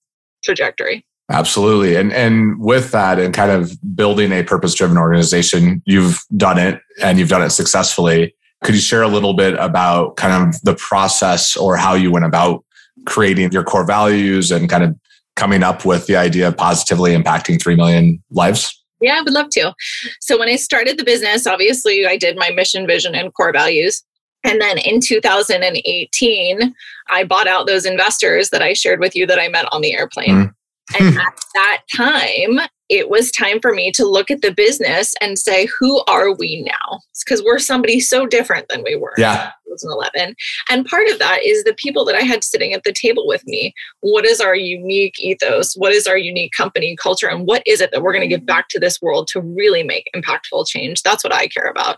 trajectory. 0.43 1.05
Absolutely. 1.29 1.95
And 1.95 2.11
and 2.11 2.59
with 2.59 2.91
that 2.91 3.17
and 3.17 3.33
kind 3.33 3.51
of 3.51 3.77
building 3.95 4.31
a 4.31 4.43
purpose-driven 4.43 4.97
organization, 4.97 5.81
you've 5.85 6.23
done 6.35 6.57
it 6.57 6.81
and 7.01 7.17
you've 7.17 7.29
done 7.29 7.41
it 7.41 7.51
successfully. 7.51 8.35
Could 8.63 8.75
you 8.75 8.81
share 8.81 9.01
a 9.01 9.07
little 9.07 9.33
bit 9.33 9.55
about 9.57 10.17
kind 10.17 10.49
of 10.49 10.61
the 10.61 10.75
process 10.75 11.55
or 11.55 11.77
how 11.77 11.93
you 11.93 12.11
went 12.11 12.25
about 12.25 12.65
creating 13.05 13.51
your 13.51 13.63
core 13.63 13.85
values 13.85 14.51
and 14.51 14.69
kind 14.69 14.83
of 14.83 14.95
coming 15.41 15.63
up 15.63 15.86
with 15.86 16.06
the 16.06 16.15
idea 16.15 16.47
of 16.47 16.56
positively 16.56 17.17
impacting 17.17 17.60
3 17.60 17.75
million 17.75 18.23
lives? 18.30 18.80
Yeah, 19.01 19.15
I 19.17 19.21
would 19.21 19.34
love 19.34 19.49
to. 19.54 19.73
So, 20.21 20.38
when 20.38 20.47
I 20.47 20.56
started 20.56 20.99
the 20.99 21.04
business, 21.04 21.47
obviously 21.47 22.06
I 22.06 22.15
did 22.15 22.38
my 22.38 22.51
mission, 22.51 22.86
vision, 22.86 23.15
and 23.15 23.34
core 23.34 23.51
values. 23.51 24.04
And 24.43 24.62
then 24.62 24.77
in 24.77 24.99
2018, 25.01 26.75
I 27.10 27.23
bought 27.23 27.47
out 27.47 27.65
those 27.65 27.86
investors 27.86 28.51
that 28.51 28.62
I 28.62 28.73
shared 28.73 28.99
with 28.99 29.15
you 29.15 29.25
that 29.25 29.39
I 29.39 29.47
met 29.47 29.65
on 29.71 29.82
the 29.82 29.93
airplane. 29.93 30.30
Mm. 30.30 30.54
And 30.99 31.17
at 31.17 31.39
that 31.54 31.82
time, 31.95 32.67
it 32.89 33.10
was 33.10 33.32
time 33.32 33.60
for 33.62 33.73
me 33.73 33.91
to 33.93 34.06
look 34.06 34.30
at 34.30 34.41
the 34.41 34.51
business 34.51 35.13
and 35.21 35.39
say, 35.39 35.67
who 35.80 36.04
are 36.08 36.36
we 36.36 36.63
now? 36.63 36.99
Because 37.23 37.43
we're 37.43 37.60
somebody 37.60 37.99
so 37.99 38.25
different 38.25 38.67
than 38.69 38.84
we 38.84 38.95
were. 38.95 39.13
Yeah. 39.17 39.51
2011. 39.79 40.36
And 40.69 40.86
part 40.86 41.07
of 41.10 41.19
that 41.19 41.43
is 41.43 41.63
the 41.63 41.73
people 41.73 42.05
that 42.05 42.15
I 42.15 42.21
had 42.21 42.43
sitting 42.43 42.73
at 42.73 42.84
the 42.84 42.93
table 42.93 43.27
with 43.27 43.45
me. 43.45 43.73
What 44.01 44.25
is 44.25 44.41
our 44.41 44.55
unique 44.55 45.19
ethos? 45.19 45.75
What 45.75 45.93
is 45.93 46.07
our 46.07 46.17
unique 46.17 46.51
company 46.55 46.95
culture? 46.95 47.27
And 47.27 47.45
what 47.45 47.63
is 47.65 47.81
it 47.81 47.91
that 47.91 48.01
we're 48.01 48.13
going 48.13 48.27
to 48.27 48.36
give 48.36 48.45
back 48.45 48.67
to 48.69 48.79
this 48.79 49.01
world 49.01 49.27
to 49.29 49.41
really 49.41 49.84
make 49.84 50.10
impactful 50.15 50.67
change? 50.67 51.03
That's 51.03 51.23
what 51.23 51.34
I 51.34 51.47
care 51.47 51.69
about. 51.69 51.97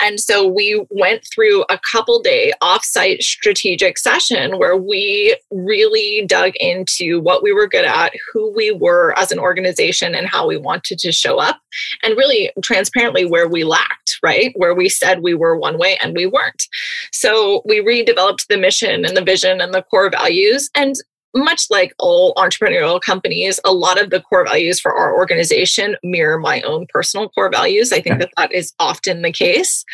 And 0.00 0.20
so 0.20 0.46
we 0.46 0.84
went 0.90 1.26
through 1.32 1.64
a 1.70 1.78
couple 1.92 2.20
day 2.20 2.52
offsite 2.62 3.22
strategic 3.22 3.98
session 3.98 4.58
where 4.58 4.76
we 4.76 5.36
really 5.50 6.24
dug 6.26 6.52
into 6.56 7.20
what 7.20 7.42
we 7.42 7.52
were 7.52 7.66
good 7.66 7.84
at, 7.84 8.12
who 8.32 8.52
we 8.54 8.70
were 8.70 9.16
as 9.18 9.32
an 9.32 9.38
organization, 9.38 10.14
and 10.14 10.26
how 10.26 10.46
we 10.46 10.56
wanted 10.56 10.98
to 10.98 11.12
show 11.12 11.38
up, 11.38 11.60
and 12.02 12.16
really 12.16 12.50
transparently 12.62 13.24
where 13.24 13.48
we 13.48 13.64
lacked, 13.64 14.03
right? 14.24 14.52
Where 14.56 14.74
we 14.74 14.88
said 14.88 15.20
we 15.20 15.34
were 15.34 15.56
one 15.56 15.78
way 15.78 15.98
and 16.02 16.16
we 16.16 16.26
weren't. 16.26 16.64
So 17.12 17.62
we 17.66 17.80
redeveloped 17.80 18.46
the 18.48 18.56
mission 18.56 19.04
and 19.04 19.16
the 19.16 19.22
vision 19.22 19.60
and 19.60 19.74
the 19.74 19.82
core 19.82 20.10
values. 20.10 20.70
And 20.74 20.96
much 21.34 21.66
like 21.68 21.92
all 21.98 22.32
entrepreneurial 22.34 23.00
companies, 23.00 23.60
a 23.64 23.72
lot 23.72 24.00
of 24.00 24.10
the 24.10 24.20
core 24.20 24.44
values 24.44 24.80
for 24.80 24.94
our 24.94 25.14
organization 25.14 25.96
mirror 26.02 26.38
my 26.38 26.62
own 26.62 26.86
personal 26.88 27.28
core 27.28 27.50
values. 27.50 27.92
I 27.92 28.00
think 28.00 28.20
that 28.20 28.30
that 28.36 28.52
is 28.52 28.72
often 28.78 29.22
the 29.22 29.32
case. 29.32 29.84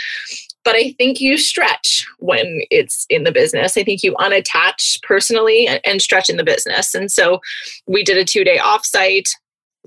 But 0.65 0.77
I 0.77 0.95
think 0.99 1.21
you 1.21 1.39
stretch 1.39 2.07
when 2.19 2.61
it's 2.71 3.07
in 3.09 3.25
the 3.25 3.33
business. 3.33 3.79
I 3.79 3.83
think 3.83 4.03
you 4.03 4.15
unattach 4.17 5.03
personally 5.03 5.67
and 5.67 6.03
stretch 6.03 6.29
in 6.29 6.37
the 6.37 6.45
business. 6.45 6.95
And 6.95 7.11
so 7.11 7.41
we 7.87 8.05
did 8.05 8.19
a 8.19 8.25
two 8.25 8.45
day 8.45 8.59
offsite 8.59 9.31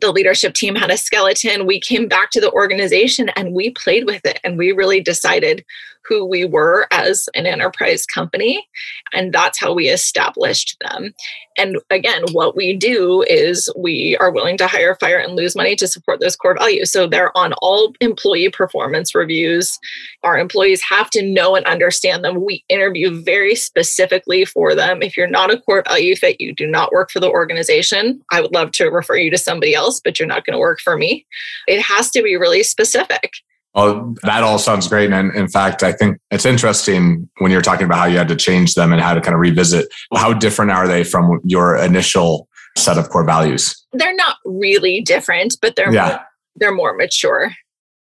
the 0.01 0.11
leadership 0.11 0.53
team 0.53 0.75
had 0.75 0.91
a 0.91 0.97
skeleton. 0.97 1.65
We 1.65 1.79
came 1.79 2.07
back 2.07 2.31
to 2.31 2.41
the 2.41 2.51
organization 2.51 3.29
and 3.29 3.53
we 3.53 3.71
played 3.71 4.05
with 4.05 4.25
it 4.25 4.39
and 4.43 4.57
we 4.57 4.71
really 4.71 5.01
decided 5.01 5.63
who 6.07 6.25
we 6.25 6.45
were 6.45 6.87
as 6.91 7.29
an 7.35 7.45
enterprise 7.45 8.05
company. 8.05 8.67
And 9.13 9.33
that's 9.33 9.59
how 9.59 9.73
we 9.73 9.89
established 9.89 10.77
them. 10.81 11.13
And 11.57 11.77
again, 11.91 12.23
what 12.31 12.55
we 12.55 12.75
do 12.75 13.23
is 13.27 13.71
we 13.77 14.17
are 14.19 14.31
willing 14.31 14.57
to 14.57 14.67
hire, 14.67 14.95
fire, 14.95 15.19
and 15.19 15.35
lose 15.35 15.55
money 15.55 15.75
to 15.75 15.87
support 15.87 16.19
those 16.19 16.35
core 16.35 16.57
values. 16.57 16.91
So 16.91 17.05
they're 17.05 17.35
on 17.37 17.53
all 17.61 17.93
employee 18.01 18.49
performance 18.49 19.13
reviews. 19.13 19.79
Our 20.23 20.37
employees 20.37 20.81
have 20.89 21.09
to 21.11 21.21
know 21.21 21.55
and 21.55 21.65
understand 21.65 22.25
them. 22.25 22.43
We 22.43 22.63
interview 22.69 23.21
very 23.21 23.55
specifically 23.55 24.45
for 24.45 24.73
them. 24.73 25.03
If 25.03 25.15
you're 25.15 25.27
not 25.27 25.53
a 25.53 25.59
core 25.61 25.83
value 25.87 26.15
fit, 26.15 26.41
you 26.41 26.53
do 26.53 26.65
not 26.65 26.91
work 26.91 27.11
for 27.11 27.19
the 27.19 27.29
organization. 27.29 28.21
I 28.31 28.41
would 28.41 28.53
love 28.53 28.71
to 28.73 28.87
refer 28.87 29.17
you 29.17 29.29
to 29.31 29.37
somebody 29.37 29.75
else, 29.75 30.01
but 30.03 30.19
you're 30.19 30.27
not 30.27 30.45
going 30.45 30.55
to 30.55 30.59
work 30.59 30.79
for 30.79 30.97
me. 30.97 31.25
It 31.67 31.81
has 31.81 32.09
to 32.11 32.23
be 32.23 32.35
really 32.35 32.63
specific. 32.63 33.33
Oh, 33.75 34.15
that 34.21 34.43
all 34.43 34.59
sounds 34.59 34.87
great. 34.87 35.11
And 35.11 35.33
in 35.35 35.47
fact, 35.47 35.81
I 35.81 35.93
think 35.93 36.19
it's 36.29 36.45
interesting 36.45 37.27
when 37.39 37.51
you're 37.51 37.61
talking 37.61 37.85
about 37.85 37.97
how 37.97 38.05
you 38.05 38.17
had 38.17 38.27
to 38.27 38.35
change 38.35 38.75
them 38.75 38.93
and 38.93 39.01
how 39.01 39.15
to 39.15 39.21
kind 39.21 39.33
of 39.33 39.39
revisit. 39.39 39.87
How 40.13 40.31
different 40.33 40.71
are 40.71 40.87
they 40.87 41.03
from 41.03 41.39
your 41.43 41.75
initial 41.77 42.47
set 42.77 42.97
of 42.97 43.09
core 43.09 43.25
values? 43.25 43.75
They're 43.93 44.15
not 44.15 44.37
really 44.45 45.01
different, 45.01 45.57
but 45.61 45.75
they're 45.75 45.93
yeah. 45.93 46.07
more, 46.07 46.19
they're 46.55 46.75
more 46.75 46.95
mature. 46.95 47.51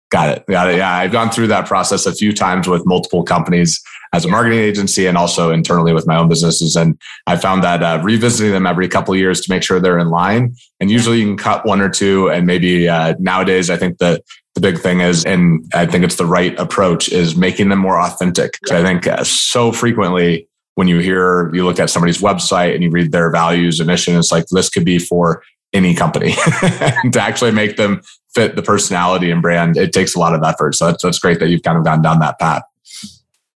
Got 0.09 0.37
it. 0.37 0.45
Got 0.47 0.69
it. 0.69 0.77
Yeah. 0.77 0.93
I've 0.93 1.11
gone 1.11 1.31
through 1.31 1.47
that 1.47 1.67
process 1.67 2.05
a 2.05 2.13
few 2.15 2.31
times 2.31 2.65
with 2.69 2.85
multiple 2.85 3.23
companies 3.23 3.81
as 4.13 4.23
a 4.23 4.29
marketing 4.29 4.59
agency 4.59 5.05
and 5.05 5.17
also 5.17 5.51
internally 5.51 5.91
with 5.91 6.07
my 6.07 6.15
own 6.15 6.29
businesses. 6.29 6.77
And 6.77 6.97
I 7.25 7.35
found 7.35 7.61
that 7.65 7.83
uh, 7.83 8.01
revisiting 8.01 8.53
them 8.53 8.65
every 8.65 8.87
couple 8.87 9.13
of 9.13 9.19
years 9.19 9.41
to 9.41 9.51
make 9.51 9.63
sure 9.63 9.81
they're 9.81 9.99
in 9.99 10.09
line. 10.09 10.55
And 10.79 10.89
usually 10.89 11.19
you 11.19 11.25
can 11.25 11.35
cut 11.35 11.65
one 11.65 11.81
or 11.81 11.89
two. 11.89 12.29
And 12.29 12.47
maybe 12.47 12.87
uh, 12.87 13.15
nowadays, 13.19 13.69
I 13.69 13.75
think 13.75 13.97
that 13.97 14.23
the 14.57 14.71
big 14.71 14.81
thing 14.81 15.01
is, 15.01 15.23
and 15.23 15.63
I 15.75 15.85
think 15.85 16.03
it's 16.03 16.15
the 16.15 16.25
right 16.25 16.57
approach, 16.57 17.09
is 17.09 17.35
making 17.35 17.69
them 17.69 17.77
more 17.77 18.01
authentic. 18.01 18.57
I 18.71 18.81
think 18.81 19.05
uh, 19.05 19.23
so 19.23 19.71
frequently 19.71 20.47
when 20.73 20.87
you 20.87 20.97
hear, 20.97 21.53
you 21.53 21.63
look 21.63 21.79
at 21.79 21.91
somebody's 21.91 22.23
website 22.23 22.73
and 22.73 22.83
you 22.83 22.89
read 22.89 23.11
their 23.11 23.29
values 23.29 23.79
and 23.79 23.85
mission, 23.85 24.17
it's 24.17 24.31
like 24.31 24.47
this 24.47 24.71
could 24.71 24.83
be 24.83 24.97
for 24.97 25.43
any 25.73 25.93
company 25.93 26.31
to 27.11 27.19
actually 27.21 27.51
make 27.51 27.77
them 27.77 28.01
fit 28.33 28.55
the 28.55 28.63
personality 28.63 29.29
and 29.29 29.43
brand, 29.43 29.77
it 29.77 29.93
takes 29.93 30.15
a 30.15 30.19
lot 30.19 30.33
of 30.33 30.41
effort. 30.41 30.73
So 30.73 30.87
that's, 30.87 31.03
that's 31.03 31.19
great 31.19 31.39
that 31.39 31.49
you've 31.49 31.61
kind 31.61 31.77
of 31.77 31.85
gone 31.85 32.01
down 32.01 32.17
that 32.21 32.39
path. 32.39 32.63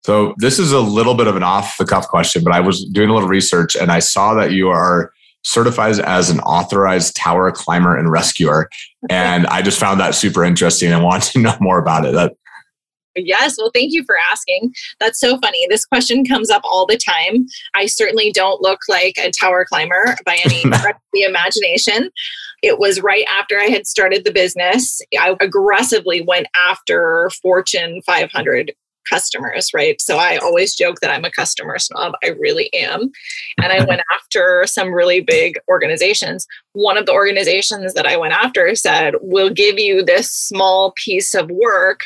So 0.03 0.35
this 0.37 0.59
is 0.59 0.71
a 0.73 0.81
little 0.81 1.15
bit 1.15 1.29
of 1.29 1.37
an 1.37 1.43
off 1.43 1.79
the 1.79 1.87
cuff 1.87 2.09
question, 2.09 2.45
but 2.45 2.53
I 2.53 2.61
was 2.61 2.85
doing 2.85 3.09
a 3.09 3.15
little 3.15 3.29
research 3.29 3.75
and 3.75 3.91
I 3.91 4.01
saw 4.01 4.35
that 4.35 4.53
you 4.53 4.69
are 4.69 5.15
certified 5.45 5.99
as 6.01 6.31
an 6.31 6.41
authorized 6.41 7.17
tower 7.17 7.51
climber 7.51 7.97
and 7.97 8.11
rescuer. 8.11 8.69
And 9.09 9.47
I 9.47 9.63
just 9.63 9.81
found 9.81 10.01
that 10.01 10.15
super 10.15 10.45
interesting 10.45 10.93
and 10.93 11.03
want 11.03 11.25
to 11.25 11.39
know 11.43 11.57
more 11.61 11.79
about 11.79 12.05
it. 12.05 12.13
That 12.13 12.33
Yes. 13.17 13.57
Well, 13.59 13.73
thank 13.75 13.93
you 13.93 14.05
for 14.05 14.15
asking. 14.31 14.73
That's 15.01 15.19
so 15.19 15.39
funny. 15.39 15.67
This 15.69 15.85
question 15.85 16.25
comes 16.25 16.49
up 16.49 16.63
all 16.65 16.87
the 16.87 16.97
time. 16.97 17.47
I 17.75 17.87
certainly 17.87 18.31
don't 18.31 18.63
look 18.63 18.79
like 18.89 19.15
a 19.19 19.33
tower 19.33 19.67
climber 19.69 20.17
by 20.25 20.39
any 20.45 20.63
the 21.13 21.23
imagination. 21.23 22.11
It 22.63 22.79
was 22.79 23.01
right 23.01 23.25
after 23.29 23.59
I 23.59 23.65
had 23.65 23.87
started 23.87 24.25
the 24.25 24.33
business. 24.33 25.01
I 25.19 25.35
aggressively 25.41 26.21
went 26.21 26.47
after 26.57 27.31
Fortune 27.43 28.01
500 28.03 28.73
customers, 29.09 29.71
right? 29.75 30.01
So 30.01 30.17
I 30.17 30.37
always 30.39 30.75
joke 30.75 31.01
that 31.01 31.11
I'm 31.11 31.25
a 31.25 31.31
customer 31.31 31.79
snob. 31.79 32.15
I 32.25 32.29
really 32.29 32.73
am. 32.75 33.11
And 33.63 33.73
I 33.73 33.85
went 33.85 34.03
after 34.13 34.65
some 34.67 34.93
really 34.93 35.21
big 35.21 35.59
organizations. 35.69 36.47
One 36.73 36.97
of 36.97 37.07
the 37.07 37.13
organizations 37.13 37.95
that 37.95 38.07
I 38.07 38.17
went 38.17 38.35
after 38.35 38.75
said, 38.75 39.15
We'll 39.21 39.51
give 39.51 39.79
you 39.79 40.05
this 40.05 40.31
small 40.31 40.93
piece 40.97 41.35
of 41.35 41.51
work, 41.51 42.01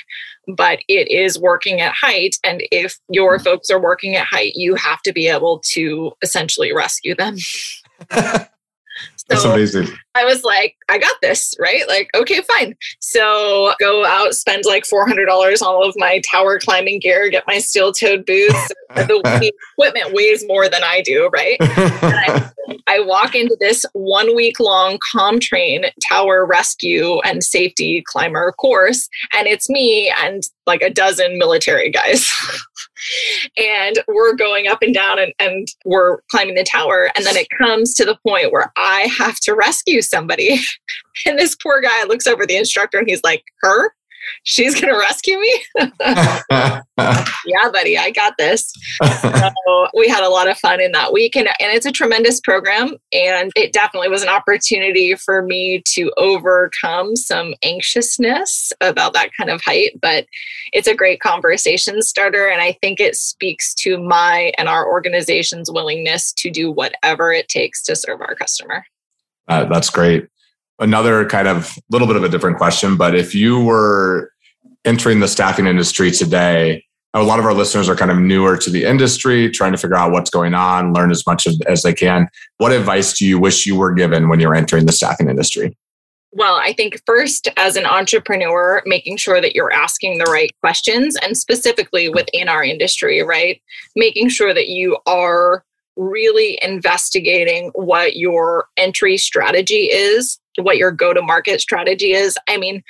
but 0.56 0.80
it 0.88 1.10
is 1.10 1.38
working 1.38 1.80
at 1.80 1.94
height. 1.94 2.36
And 2.44 2.62
if 2.70 2.98
your 3.08 3.38
mm. 3.38 3.44
folks 3.44 3.70
are 3.70 3.80
working 3.80 4.16
at 4.16 4.26
height, 4.26 4.52
you 4.54 4.74
have 4.74 5.02
to 5.02 5.12
be 5.12 5.28
able 5.28 5.62
to 5.72 6.12
essentially 6.22 6.74
rescue 6.74 7.14
them. 7.14 7.36
So 9.16 9.24
That's 9.28 9.44
amazing. 9.44 9.88
I 10.14 10.24
was 10.24 10.44
like, 10.44 10.76
I 10.88 10.98
got 10.98 11.16
this, 11.22 11.54
right? 11.60 11.82
Like, 11.88 12.08
okay, 12.14 12.40
fine. 12.42 12.74
So 13.00 13.74
go 13.80 14.04
out, 14.04 14.34
spend 14.34 14.64
like 14.64 14.84
$400 14.84 15.26
on 15.28 15.68
all 15.68 15.88
of 15.88 15.94
my 15.96 16.20
tower 16.20 16.58
climbing 16.58 17.00
gear, 17.00 17.28
get 17.30 17.44
my 17.46 17.58
steel 17.58 17.92
toed 17.92 18.24
boots. 18.24 18.72
the 18.94 19.52
equipment 19.76 20.14
weighs 20.14 20.46
more 20.46 20.68
than 20.68 20.84
I 20.84 21.02
do, 21.02 21.28
right? 21.32 21.56
I, 21.60 22.50
I 22.86 23.00
walk 23.00 23.34
into 23.34 23.56
this 23.58 23.84
one 23.92 24.34
week 24.36 24.60
long 24.60 24.98
ComTrain 25.14 25.90
tower 26.08 26.46
rescue 26.46 27.18
and 27.20 27.42
safety 27.42 28.04
climber 28.06 28.52
course, 28.52 29.08
and 29.32 29.46
it's 29.48 29.68
me 29.68 30.12
and 30.22 30.42
like 30.66 30.82
a 30.82 30.90
dozen 30.90 31.38
military 31.38 31.90
guys. 31.90 32.30
and 33.56 33.98
we're 34.08 34.34
going 34.34 34.66
up 34.66 34.82
and 34.82 34.94
down 34.94 35.18
and, 35.18 35.32
and 35.38 35.68
we're 35.84 36.20
climbing 36.30 36.54
the 36.54 36.64
tower. 36.64 37.10
And 37.16 37.24
then 37.24 37.36
it 37.36 37.48
comes 37.58 37.94
to 37.94 38.04
the 38.04 38.18
point 38.26 38.52
where 38.52 38.72
I 38.76 39.08
have 39.18 39.38
to 39.40 39.54
rescue 39.54 40.02
somebody. 40.04 40.60
And 41.26 41.38
this 41.38 41.54
poor 41.54 41.80
guy 41.80 42.02
looks 42.04 42.26
over 42.26 42.44
the 42.44 42.56
instructor 42.56 42.98
and 42.98 43.08
he's 43.08 43.22
like, 43.22 43.44
Her? 43.62 43.92
she's 44.42 44.80
going 44.80 44.92
to 44.92 44.98
rescue 44.98 45.38
me. 45.38 45.64
yeah, 46.00 47.70
buddy, 47.72 47.98
I 47.98 48.10
got 48.14 48.34
this. 48.38 48.72
So 49.66 49.88
we 49.96 50.08
had 50.08 50.22
a 50.22 50.28
lot 50.28 50.48
of 50.48 50.58
fun 50.58 50.80
in 50.80 50.92
that 50.92 51.12
week. 51.12 51.36
And, 51.36 51.48
and 51.48 51.72
it's 51.72 51.86
a 51.86 51.92
tremendous 51.92 52.38
program. 52.40 52.96
And 53.12 53.50
it 53.56 53.72
definitely 53.72 54.08
was 54.08 54.22
an 54.22 54.28
opportunity 54.28 55.14
for 55.14 55.42
me 55.42 55.82
to 55.92 56.12
overcome 56.18 57.16
some 57.16 57.54
anxiousness 57.62 58.72
about 58.80 59.14
that 59.14 59.30
kind 59.36 59.48
of 59.48 59.62
height. 59.62 59.98
But 60.00 60.26
it's 60.72 60.88
a 60.88 60.94
great 60.94 61.20
conversation 61.20 62.02
starter. 62.02 62.46
And 62.46 62.60
I 62.60 62.72
think 62.82 63.00
it 63.00 63.16
speaks 63.16 63.74
to 63.76 63.98
my 63.98 64.52
and 64.58 64.68
our 64.68 64.86
organization's 64.86 65.70
willingness 65.70 66.32
to 66.34 66.50
do 66.50 66.70
whatever 66.70 67.32
it 67.32 67.48
takes 67.48 67.82
to 67.84 67.96
serve 67.96 68.20
our 68.20 68.34
customer. 68.34 68.84
Uh, 69.48 69.64
that's 69.66 69.90
great 69.90 70.28
another 70.78 71.26
kind 71.26 71.48
of 71.48 71.78
little 71.90 72.06
bit 72.06 72.16
of 72.16 72.24
a 72.24 72.28
different 72.28 72.58
question, 72.58 72.96
but 72.96 73.14
if 73.14 73.34
you 73.34 73.62
were 73.62 74.32
entering 74.84 75.20
the 75.20 75.28
staffing 75.28 75.66
industry 75.66 76.10
today, 76.10 76.84
a 77.14 77.22
lot 77.22 77.38
of 77.38 77.44
our 77.44 77.54
listeners 77.54 77.88
are 77.88 77.94
kind 77.94 78.10
of 78.10 78.18
newer 78.18 78.56
to 78.56 78.70
the 78.70 78.84
industry, 78.84 79.48
trying 79.48 79.70
to 79.70 79.78
figure 79.78 79.96
out 79.96 80.10
what's 80.10 80.30
going 80.30 80.52
on, 80.52 80.92
learn 80.92 81.12
as 81.12 81.24
much 81.26 81.46
as 81.66 81.82
they 81.82 81.94
can. 81.94 82.28
What 82.58 82.72
advice 82.72 83.16
do 83.16 83.24
you 83.24 83.38
wish 83.38 83.66
you 83.66 83.76
were 83.76 83.92
given 83.92 84.28
when 84.28 84.40
you're 84.40 84.54
entering 84.54 84.86
the 84.86 84.92
staffing 84.92 85.28
industry? 85.28 85.76
Well, 86.32 86.56
I 86.56 86.72
think 86.72 87.00
first, 87.06 87.48
as 87.56 87.76
an 87.76 87.86
entrepreneur, 87.86 88.82
making 88.84 89.18
sure 89.18 89.40
that 89.40 89.54
you're 89.54 89.72
asking 89.72 90.18
the 90.18 90.24
right 90.24 90.50
questions 90.60 91.16
and 91.22 91.38
specifically 91.38 92.08
within 92.08 92.48
our 92.48 92.64
industry, 92.64 93.22
right? 93.22 93.62
Making 93.94 94.28
sure 94.28 94.52
that 94.52 94.66
you 94.66 94.98
are 95.06 95.64
really 95.96 96.58
investigating 96.62 97.70
what 97.74 98.16
your 98.16 98.66
entry 98.76 99.16
strategy 99.16 99.88
is 99.90 100.38
what 100.58 100.76
your 100.76 100.90
go 100.90 101.12
to 101.12 101.22
market 101.22 101.60
strategy 101.60 102.12
is. 102.12 102.38
I 102.48 102.56
mean, 102.56 102.82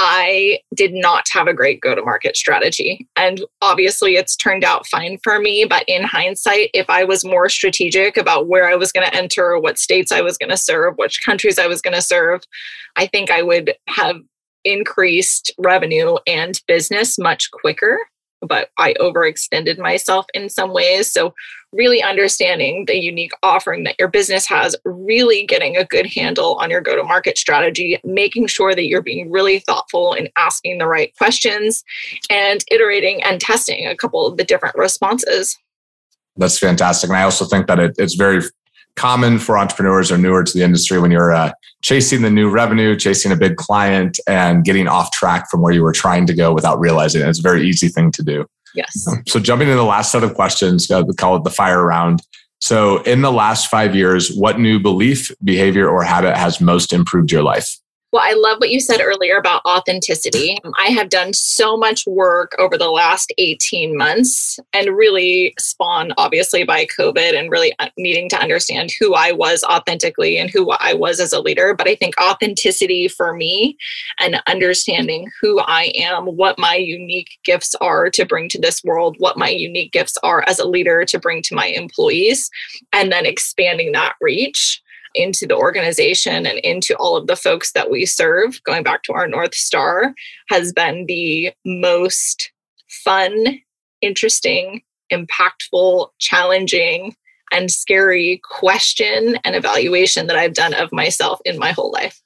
I 0.00 0.60
did 0.76 0.94
not 0.94 1.26
have 1.32 1.48
a 1.48 1.54
great 1.54 1.80
go 1.80 1.94
to 1.94 2.02
market 2.02 2.36
strategy. 2.36 3.08
And 3.16 3.44
obviously, 3.62 4.14
it's 4.14 4.36
turned 4.36 4.62
out 4.62 4.86
fine 4.86 5.18
for 5.24 5.40
me. 5.40 5.64
But 5.64 5.84
in 5.88 6.04
hindsight, 6.04 6.70
if 6.72 6.88
I 6.88 7.02
was 7.02 7.24
more 7.24 7.48
strategic 7.48 8.16
about 8.16 8.46
where 8.46 8.68
I 8.68 8.76
was 8.76 8.92
going 8.92 9.08
to 9.08 9.14
enter, 9.14 9.58
what 9.58 9.78
states 9.78 10.12
I 10.12 10.20
was 10.20 10.38
going 10.38 10.50
to 10.50 10.56
serve, 10.56 10.94
which 10.96 11.24
countries 11.24 11.58
I 11.58 11.66
was 11.66 11.82
going 11.82 11.94
to 11.94 12.02
serve, 12.02 12.42
I 12.94 13.06
think 13.06 13.30
I 13.30 13.42
would 13.42 13.74
have 13.88 14.16
increased 14.64 15.52
revenue 15.58 16.16
and 16.26 16.60
business 16.68 17.18
much 17.18 17.50
quicker 17.50 17.98
but 18.40 18.70
I 18.78 18.94
overextended 18.94 19.78
myself 19.78 20.26
in 20.34 20.48
some 20.48 20.72
ways. 20.72 21.10
So, 21.12 21.34
really 21.72 22.02
understanding 22.02 22.86
the 22.86 22.96
unique 22.96 23.32
offering 23.42 23.84
that 23.84 23.96
your 23.98 24.08
business 24.08 24.46
has, 24.46 24.74
really 24.84 25.44
getting 25.44 25.76
a 25.76 25.84
good 25.84 26.06
handle 26.06 26.54
on 26.56 26.70
your 26.70 26.80
go 26.80 26.96
to 26.96 27.04
market 27.04 27.36
strategy, 27.36 28.00
making 28.04 28.46
sure 28.46 28.74
that 28.74 28.86
you're 28.86 29.02
being 29.02 29.30
really 29.30 29.58
thoughtful 29.60 30.14
and 30.14 30.30
asking 30.38 30.78
the 30.78 30.86
right 30.86 31.14
questions, 31.18 31.84
and 32.30 32.64
iterating 32.70 33.22
and 33.22 33.40
testing 33.40 33.86
a 33.86 33.96
couple 33.96 34.26
of 34.26 34.36
the 34.36 34.44
different 34.44 34.76
responses. 34.76 35.58
That's 36.36 36.58
fantastic. 36.58 37.10
And 37.10 37.16
I 37.16 37.24
also 37.24 37.44
think 37.44 37.66
that 37.66 37.80
it, 37.80 37.96
it's 37.98 38.14
very 38.14 38.42
common 38.98 39.38
for 39.38 39.56
entrepreneurs 39.56 40.10
or 40.12 40.18
newer 40.18 40.42
to 40.42 40.52
the 40.52 40.64
industry 40.64 40.98
when 40.98 41.10
you're 41.10 41.32
uh, 41.32 41.52
chasing 41.82 42.22
the 42.22 42.30
new 42.30 42.50
revenue, 42.50 42.96
chasing 42.96 43.32
a 43.32 43.36
big 43.36 43.56
client, 43.56 44.18
and 44.26 44.64
getting 44.64 44.88
off 44.88 45.10
track 45.12 45.48
from 45.50 45.62
where 45.62 45.72
you 45.72 45.82
were 45.82 45.92
trying 45.92 46.26
to 46.26 46.34
go 46.34 46.52
without 46.52 46.78
realizing 46.78 47.22
it. 47.22 47.28
It's 47.28 47.38
a 47.38 47.42
very 47.42 47.66
easy 47.66 47.88
thing 47.88 48.10
to 48.12 48.22
do. 48.22 48.44
Yes. 48.74 49.06
So 49.26 49.40
jumping 49.40 49.68
into 49.68 49.78
the 49.78 49.84
last 49.84 50.12
set 50.12 50.22
of 50.22 50.34
questions, 50.34 50.90
uh, 50.90 51.02
we 51.06 51.14
call 51.14 51.36
it 51.36 51.44
the 51.44 51.50
fire 51.50 51.84
round. 51.84 52.20
So 52.60 53.02
in 53.02 53.22
the 53.22 53.32
last 53.32 53.68
five 53.68 53.94
years, 53.94 54.34
what 54.34 54.58
new 54.58 54.80
belief, 54.80 55.30
behavior, 55.42 55.88
or 55.88 56.02
habit 56.02 56.36
has 56.36 56.60
most 56.60 56.92
improved 56.92 57.30
your 57.30 57.42
life? 57.42 57.68
Well, 58.10 58.22
I 58.24 58.32
love 58.32 58.56
what 58.58 58.70
you 58.70 58.80
said 58.80 59.02
earlier 59.02 59.36
about 59.36 59.60
authenticity. 59.66 60.56
I 60.78 60.86
have 60.86 61.10
done 61.10 61.34
so 61.34 61.76
much 61.76 62.06
work 62.06 62.54
over 62.58 62.78
the 62.78 62.88
last 62.88 63.34
18 63.36 63.94
months 63.98 64.58
and 64.72 64.96
really 64.96 65.52
spawned, 65.58 66.14
obviously, 66.16 66.64
by 66.64 66.86
COVID 66.86 67.38
and 67.38 67.50
really 67.50 67.74
uh, 67.78 67.90
needing 67.98 68.30
to 68.30 68.40
understand 68.40 68.92
who 68.98 69.12
I 69.12 69.32
was 69.32 69.62
authentically 69.62 70.38
and 70.38 70.48
who 70.48 70.70
I 70.80 70.94
was 70.94 71.20
as 71.20 71.34
a 71.34 71.40
leader. 71.40 71.74
But 71.74 71.86
I 71.86 71.96
think 71.96 72.14
authenticity 72.18 73.08
for 73.08 73.34
me 73.34 73.76
and 74.18 74.40
understanding 74.46 75.30
who 75.42 75.60
I 75.60 75.92
am, 75.94 76.28
what 76.28 76.58
my 76.58 76.76
unique 76.76 77.38
gifts 77.44 77.74
are 77.82 78.08
to 78.08 78.24
bring 78.24 78.48
to 78.48 78.58
this 78.58 78.82
world, 78.84 79.16
what 79.18 79.36
my 79.36 79.50
unique 79.50 79.92
gifts 79.92 80.16
are 80.22 80.42
as 80.48 80.58
a 80.58 80.66
leader 80.66 81.04
to 81.04 81.18
bring 81.18 81.42
to 81.42 81.54
my 81.54 81.66
employees, 81.66 82.48
and 82.94 83.12
then 83.12 83.26
expanding 83.26 83.92
that 83.92 84.14
reach 84.22 84.82
into 85.14 85.46
the 85.46 85.56
organization 85.56 86.46
and 86.46 86.58
into 86.58 86.94
all 86.96 87.16
of 87.16 87.26
the 87.26 87.36
folks 87.36 87.72
that 87.72 87.90
we 87.90 88.06
serve, 88.06 88.62
going 88.64 88.82
back 88.82 89.02
to 89.04 89.12
our 89.12 89.26
North 89.26 89.54
Star, 89.54 90.14
has 90.48 90.72
been 90.72 91.06
the 91.06 91.52
most 91.64 92.50
fun, 93.04 93.60
interesting, 94.00 94.82
impactful, 95.12 96.08
challenging, 96.18 97.14
and 97.52 97.70
scary 97.70 98.40
question 98.44 99.38
and 99.44 99.56
evaluation 99.56 100.26
that 100.26 100.36
I've 100.36 100.54
done 100.54 100.74
of 100.74 100.92
myself 100.92 101.40
in 101.44 101.58
my 101.58 101.72
whole 101.72 101.90
life. 101.90 102.20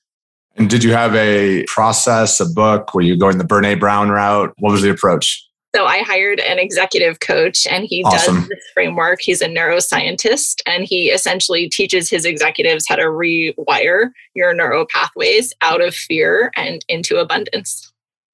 And 0.57 0.69
did 0.69 0.85
you 0.85 0.93
have 0.93 1.15
a 1.15 1.65
process, 1.67 2.41
a 2.41 2.47
book? 2.47 2.95
Were 2.95 3.01
you 3.01 3.17
going 3.17 3.39
the 3.39 3.45
Brene 3.45 3.81
Brown 3.81 4.11
route? 4.11 4.53
What 4.59 4.73
was 4.73 4.83
the 4.83 4.91
approach? 4.91 5.49
So 5.75 5.87
I 5.87 6.01
hired 6.01 6.39
an 6.41 6.59
executive 6.59 7.21
coach 7.21 7.67
and 7.67 7.85
he 7.85 8.03
awesome. 8.05 8.41
does 8.41 8.49
this 8.49 8.65
framework. 8.75 9.21
He's 9.23 9.41
a 9.41 9.49
neuroscientist 9.49 10.61
and 10.67 10.85
he 10.85 11.11
essentially 11.11 11.69
teaches 11.69 12.11
his 12.11 12.27
executives 12.27 12.87
how 12.87 12.97
to 12.97 13.05
rewire 13.05 14.11
your 14.35 14.53
neural 14.55 14.87
pathways 14.87 15.55
out 15.63 15.81
of 15.81 15.95
fear 15.95 16.51
and 16.57 16.85
into 16.89 17.17
abundance. 17.17 17.91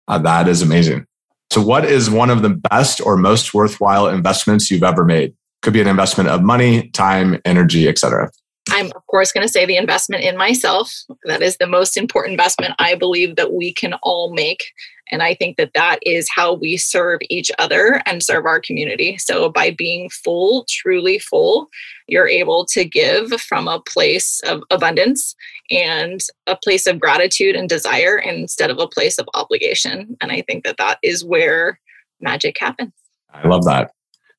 Uh, 0.09 0.19
that 0.19 0.49
is 0.49 0.63
amazing. 0.63 1.07
So, 1.51 1.63
what 1.63 1.85
is 1.85 2.11
one 2.11 2.31
of 2.31 2.43
the 2.43 2.51
best 2.51 3.01
or 3.01 3.17
most 3.17 3.55
worthwhile 3.55 4.09
investments 4.09 4.71
you've 4.71 4.83
ever 4.83 5.05
made? 5.05 5.35
Could 5.63 5.73
be 5.73 5.81
an 5.81 5.89
investment 5.89 6.29
of 6.29 6.43
money, 6.43 6.89
time, 6.91 7.41
energy, 7.45 7.89
etc. 7.89 8.31
I'm, 8.71 8.87
of 8.87 9.07
course, 9.07 9.33
going 9.33 9.47
to 9.47 9.53
say 9.53 9.65
the 9.65 9.77
investment 9.77 10.25
in 10.25 10.37
myself. 10.37 10.93
That 11.25 11.43
is 11.43 11.57
the 11.57 11.67
most 11.67 11.97
important 11.97 12.33
investment 12.33 12.75
I 12.79 12.95
believe 12.95 13.37
that 13.37 13.53
we 13.53 13.73
can 13.73 13.95
all 14.03 14.33
make. 14.33 14.73
And 15.11 15.23
I 15.23 15.35
think 15.35 15.57
that 15.57 15.73
that 15.75 15.99
is 16.03 16.29
how 16.35 16.55
we 16.55 16.77
serve 16.77 17.21
each 17.29 17.51
other 17.59 18.03
and 18.07 18.23
serve 18.23 18.47
our 18.47 18.61
community. 18.61 19.17
So, 19.19 19.49
by 19.49 19.71
being 19.71 20.11
full, 20.11 20.67
truly 20.69 21.19
full, 21.19 21.69
you're 22.07 22.29
able 22.29 22.65
to 22.67 22.85
give 22.85 23.33
from 23.41 23.69
a 23.69 23.81
place 23.81 24.41
of 24.47 24.63
abundance 24.71 25.35
and 25.71 26.21
a 26.47 26.57
place 26.57 26.87
of 26.87 27.01
gratitude 27.01 27.55
and 27.55 27.69
desire 27.69 28.19
instead 28.19 28.71
of 28.71 28.79
a 28.79 28.89
place 28.89 29.19
of 29.19 29.29
obligation. 29.35 30.17
And 30.21 30.33
I 30.33 30.43
think 30.43 30.65
that 30.65 30.79
that 30.79 30.99
is 31.03 31.25
where 31.25 31.79
magic 32.21 32.57
happens. 32.59 32.93
I 33.33 33.47
love 33.47 33.65
that. 33.65 33.93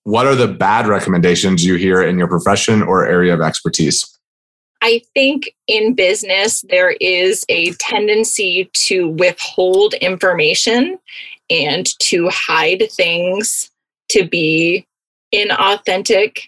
What 0.03 0.25
are 0.25 0.35
the 0.35 0.47
bad 0.47 0.87
recommendations 0.87 1.63
you 1.63 1.75
hear 1.75 2.01
in 2.01 2.17
your 2.17 2.27
profession 2.27 2.81
or 2.81 3.05
area 3.05 3.33
of 3.33 3.41
expertise? 3.41 4.18
I 4.81 5.01
think 5.13 5.55
in 5.67 5.93
business, 5.93 6.61
there 6.61 6.95
is 7.01 7.45
a 7.49 7.73
tendency 7.73 8.69
to 8.73 9.09
withhold 9.09 9.93
information 9.95 10.97
and 11.49 11.85
to 11.99 12.29
hide 12.29 12.89
things 12.91 13.71
to 14.09 14.25
be 14.25 14.85
inauthentic 15.33 16.43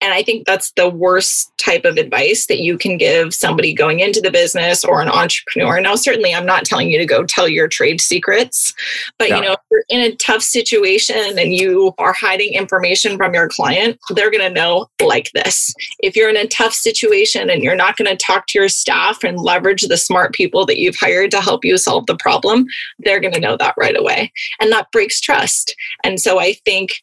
and 0.00 0.14
I 0.14 0.22
think 0.22 0.46
that's 0.46 0.72
the 0.72 0.88
worst 0.88 1.52
type 1.58 1.84
of 1.84 1.96
advice 1.96 2.46
that 2.46 2.60
you 2.60 2.78
can 2.78 2.96
give 2.96 3.34
somebody 3.34 3.74
going 3.74 4.00
into 4.00 4.20
the 4.20 4.30
business 4.30 4.84
or 4.84 5.02
an 5.02 5.08
entrepreneur. 5.08 5.80
Now, 5.80 5.94
certainly, 5.94 6.34
I'm 6.34 6.46
not 6.46 6.64
telling 6.64 6.90
you 6.90 6.98
to 6.98 7.04
go 7.04 7.24
tell 7.24 7.48
your 7.48 7.68
trade 7.68 8.00
secrets, 8.00 8.72
but 9.18 9.28
yeah. 9.28 9.36
you 9.36 9.42
know, 9.42 9.52
if 9.52 9.58
you're 9.70 9.84
in 9.90 10.00
a 10.00 10.16
tough 10.16 10.42
situation 10.42 11.38
and 11.38 11.54
you 11.54 11.92
are 11.98 12.14
hiding 12.14 12.54
information 12.54 13.16
from 13.18 13.34
your 13.34 13.48
client, 13.48 13.98
they're 14.10 14.30
going 14.30 14.42
to 14.42 14.50
know 14.50 14.86
like 15.02 15.30
this. 15.32 15.74
If 15.98 16.16
you're 16.16 16.30
in 16.30 16.36
a 16.36 16.46
tough 16.46 16.72
situation 16.72 17.50
and 17.50 17.62
you're 17.62 17.76
not 17.76 17.96
going 17.96 18.10
to 18.10 18.16
talk 18.16 18.46
to 18.48 18.58
your 18.58 18.68
staff 18.68 19.22
and 19.22 19.38
leverage 19.38 19.82
the 19.82 19.98
smart 19.98 20.32
people 20.32 20.64
that 20.66 20.78
you've 20.78 20.96
hired 20.96 21.30
to 21.32 21.40
help 21.40 21.64
you 21.64 21.76
solve 21.76 22.06
the 22.06 22.16
problem, 22.16 22.64
they're 23.00 23.20
going 23.20 23.34
to 23.34 23.40
know 23.40 23.56
that 23.58 23.74
right 23.76 23.98
away. 23.98 24.32
And 24.60 24.72
that 24.72 24.90
breaks 24.92 25.20
trust. 25.20 25.74
And 26.04 26.18
so 26.18 26.40
I 26.40 26.54
think 26.64 27.02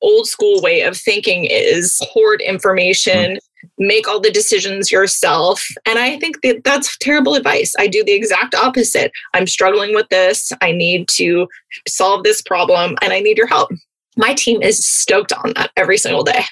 old 0.00 0.26
school 0.26 0.60
way 0.60 0.82
of 0.82 0.96
thinking 0.96 1.44
is 1.44 1.98
hoard 2.02 2.40
information, 2.40 3.36
mm-hmm. 3.36 3.86
make 3.86 4.08
all 4.08 4.20
the 4.20 4.30
decisions 4.30 4.90
yourself. 4.90 5.66
And 5.86 5.98
I 5.98 6.18
think 6.18 6.40
that 6.42 6.64
that's 6.64 6.96
terrible 6.98 7.34
advice. 7.34 7.74
I 7.78 7.86
do 7.86 8.04
the 8.04 8.12
exact 8.12 8.54
opposite. 8.54 9.12
I'm 9.34 9.46
struggling 9.46 9.94
with 9.94 10.08
this. 10.08 10.52
I 10.60 10.72
need 10.72 11.08
to 11.08 11.48
solve 11.88 12.24
this 12.24 12.42
problem 12.42 12.96
and 13.02 13.12
I 13.12 13.20
need 13.20 13.38
your 13.38 13.46
help. 13.46 13.70
My 14.16 14.34
team 14.34 14.60
is 14.62 14.84
stoked 14.84 15.32
on 15.32 15.52
that 15.54 15.70
every 15.76 15.96
single 15.96 16.24
day. 16.24 16.44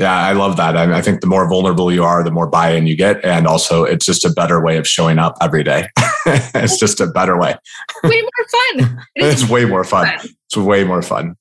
Yeah, 0.00 0.16
I 0.16 0.32
love 0.32 0.56
that. 0.56 0.78
I, 0.78 0.96
I 0.96 1.02
think 1.02 1.20
the 1.20 1.26
more 1.26 1.46
vulnerable 1.46 1.92
you 1.92 2.04
are, 2.04 2.24
the 2.24 2.30
more 2.30 2.46
buy 2.46 2.70
in 2.70 2.86
you 2.86 2.96
get. 2.96 3.22
And 3.22 3.46
also, 3.46 3.84
it's 3.84 4.06
just 4.06 4.24
a 4.24 4.30
better 4.30 4.58
way 4.58 4.78
of 4.78 4.88
showing 4.88 5.18
up 5.18 5.36
every 5.42 5.62
day. 5.62 5.88
it's 6.26 6.78
just 6.78 7.02
a 7.02 7.06
better 7.06 7.38
way. 7.38 7.54
way 8.04 8.22
more 8.22 8.86
fun. 8.86 9.04
it's 9.14 9.46
way 9.46 9.66
more 9.66 9.84
fun. 9.84 10.06
fun. 10.06 10.28
It's 10.46 10.56
way 10.56 10.84
more 10.84 11.02
fun. 11.02 11.36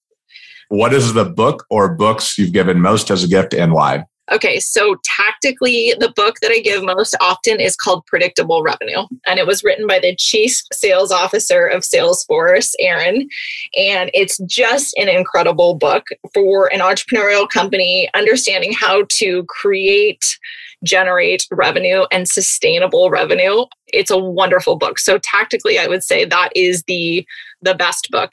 What 0.69 0.93
is 0.93 1.13
the 1.13 1.25
book 1.25 1.65
or 1.69 1.93
books 1.93 2.37
you've 2.37 2.53
given 2.53 2.79
most 2.79 3.11
as 3.11 3.23
a 3.23 3.27
gift 3.27 3.53
and 3.53 3.73
why? 3.73 4.05
Okay, 4.31 4.59
so 4.59 4.95
tactically, 5.03 5.95
the 5.99 6.13
book 6.15 6.35
that 6.41 6.51
I 6.51 6.59
give 6.59 6.83
most 6.83 7.15
often 7.19 7.59
is 7.59 7.75
called 7.75 8.05
Predictable 8.05 8.61
Revenue. 8.61 9.07
And 9.25 9.39
it 9.39 9.47
was 9.47 9.63
written 9.63 9.87
by 9.87 9.97
the 9.97 10.15
chief 10.15 10.61
sales 10.71 11.11
officer 11.11 11.65
of 11.65 11.81
Salesforce, 11.81 12.73
Aaron. 12.79 13.27
And 13.75 14.11
it's 14.13 14.37
just 14.45 14.95
an 14.97 15.09
incredible 15.09 15.73
book 15.73 16.05
for 16.33 16.71
an 16.71 16.79
entrepreneurial 16.79 17.49
company, 17.49 18.07
understanding 18.13 18.71
how 18.71 19.05
to 19.13 19.43
create 19.45 20.37
generate 20.83 21.45
revenue 21.51 22.05
and 22.11 22.27
sustainable 22.27 23.09
revenue. 23.09 23.65
It's 23.87 24.11
a 24.11 24.17
wonderful 24.17 24.77
book. 24.77 24.99
So 24.99 25.17
tactically, 25.19 25.79
I 25.79 25.87
would 25.87 26.03
say 26.03 26.25
that 26.25 26.49
is 26.55 26.83
the 26.83 27.25
the 27.61 27.75
best 27.75 28.09
book. 28.11 28.31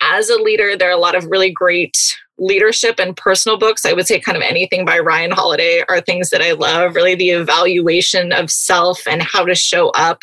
As 0.00 0.28
a 0.30 0.40
leader, 0.40 0.76
there 0.76 0.88
are 0.88 0.92
a 0.92 1.00
lot 1.00 1.16
of 1.16 1.26
really 1.26 1.50
great 1.50 1.96
leadership 2.38 3.00
and 3.00 3.16
personal 3.16 3.58
books. 3.58 3.84
I 3.84 3.92
would 3.92 4.06
say 4.06 4.20
kind 4.20 4.36
of 4.36 4.42
anything 4.42 4.84
by 4.84 5.00
Ryan 5.00 5.32
Holiday 5.32 5.82
are 5.88 6.00
things 6.00 6.30
that 6.30 6.40
I 6.40 6.52
love. 6.52 6.94
Really 6.94 7.16
the 7.16 7.30
evaluation 7.30 8.32
of 8.32 8.50
self 8.50 9.06
and 9.08 9.22
how 9.22 9.44
to 9.44 9.56
show 9.56 9.88
up. 9.90 10.20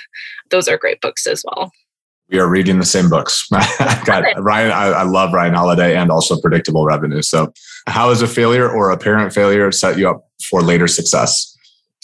Those 0.50 0.70
are 0.70 0.78
great 0.78 1.02
books 1.02 1.28
as 1.28 1.44
well 1.46 1.72
we 2.30 2.40
are 2.40 2.48
reading 2.50 2.80
the 2.80 2.86
same 2.86 3.10
books. 3.10 3.48
Got 4.06 4.24
Ryan. 4.42 4.72
I, 4.72 4.88
I, 4.88 5.04
love 5.04 5.34
Ryan 5.34 5.54
Holiday 5.54 5.96
and 5.96 6.10
also 6.10 6.40
predictable 6.40 6.86
revenue. 6.86 7.22
So, 7.22 7.54
how 7.88 8.10
has 8.10 8.22
a 8.22 8.28
failure 8.28 8.70
or 8.70 8.92
apparent 8.92 9.34
failure 9.34 9.72
set 9.72 9.98
you 9.98 10.10
up 10.10 10.28
for 10.50 10.62
later 10.62 10.88
success? 10.88 11.55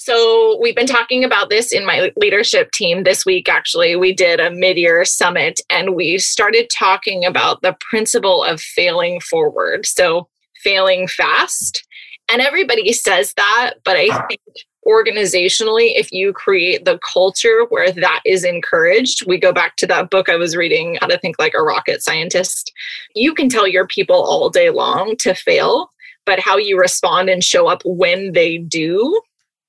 So, 0.03 0.57
we've 0.59 0.75
been 0.75 0.87
talking 0.87 1.23
about 1.23 1.51
this 1.51 1.71
in 1.71 1.85
my 1.85 2.11
leadership 2.17 2.71
team 2.71 3.03
this 3.03 3.23
week. 3.23 3.47
Actually, 3.47 3.95
we 3.95 4.13
did 4.13 4.39
a 4.39 4.49
mid 4.49 4.79
year 4.79 5.05
summit 5.05 5.61
and 5.69 5.93
we 5.93 6.17
started 6.17 6.71
talking 6.75 7.23
about 7.23 7.61
the 7.61 7.77
principle 7.91 8.43
of 8.43 8.59
failing 8.59 9.19
forward. 9.19 9.85
So, 9.85 10.27
failing 10.63 11.07
fast. 11.07 11.85
And 12.31 12.41
everybody 12.41 12.93
says 12.93 13.35
that, 13.37 13.75
but 13.85 13.95
I 13.95 14.07
think 14.27 14.41
organizationally, 14.87 15.91
if 15.95 16.11
you 16.11 16.33
create 16.33 16.83
the 16.83 16.97
culture 17.13 17.67
where 17.69 17.91
that 17.91 18.21
is 18.25 18.43
encouraged, 18.43 19.27
we 19.27 19.37
go 19.37 19.53
back 19.53 19.75
to 19.75 19.85
that 19.85 20.09
book 20.09 20.29
I 20.29 20.35
was 20.35 20.55
reading, 20.55 20.97
How 20.99 21.05
to 21.09 21.19
Think 21.19 21.35
Like 21.37 21.53
a 21.55 21.61
Rocket 21.61 22.01
Scientist. 22.01 22.73
You 23.13 23.35
can 23.35 23.49
tell 23.49 23.67
your 23.67 23.85
people 23.85 24.15
all 24.15 24.49
day 24.49 24.71
long 24.71 25.15
to 25.19 25.35
fail, 25.35 25.91
but 26.25 26.39
how 26.39 26.57
you 26.57 26.79
respond 26.79 27.29
and 27.29 27.43
show 27.43 27.67
up 27.67 27.83
when 27.85 28.31
they 28.31 28.57
do 28.57 29.21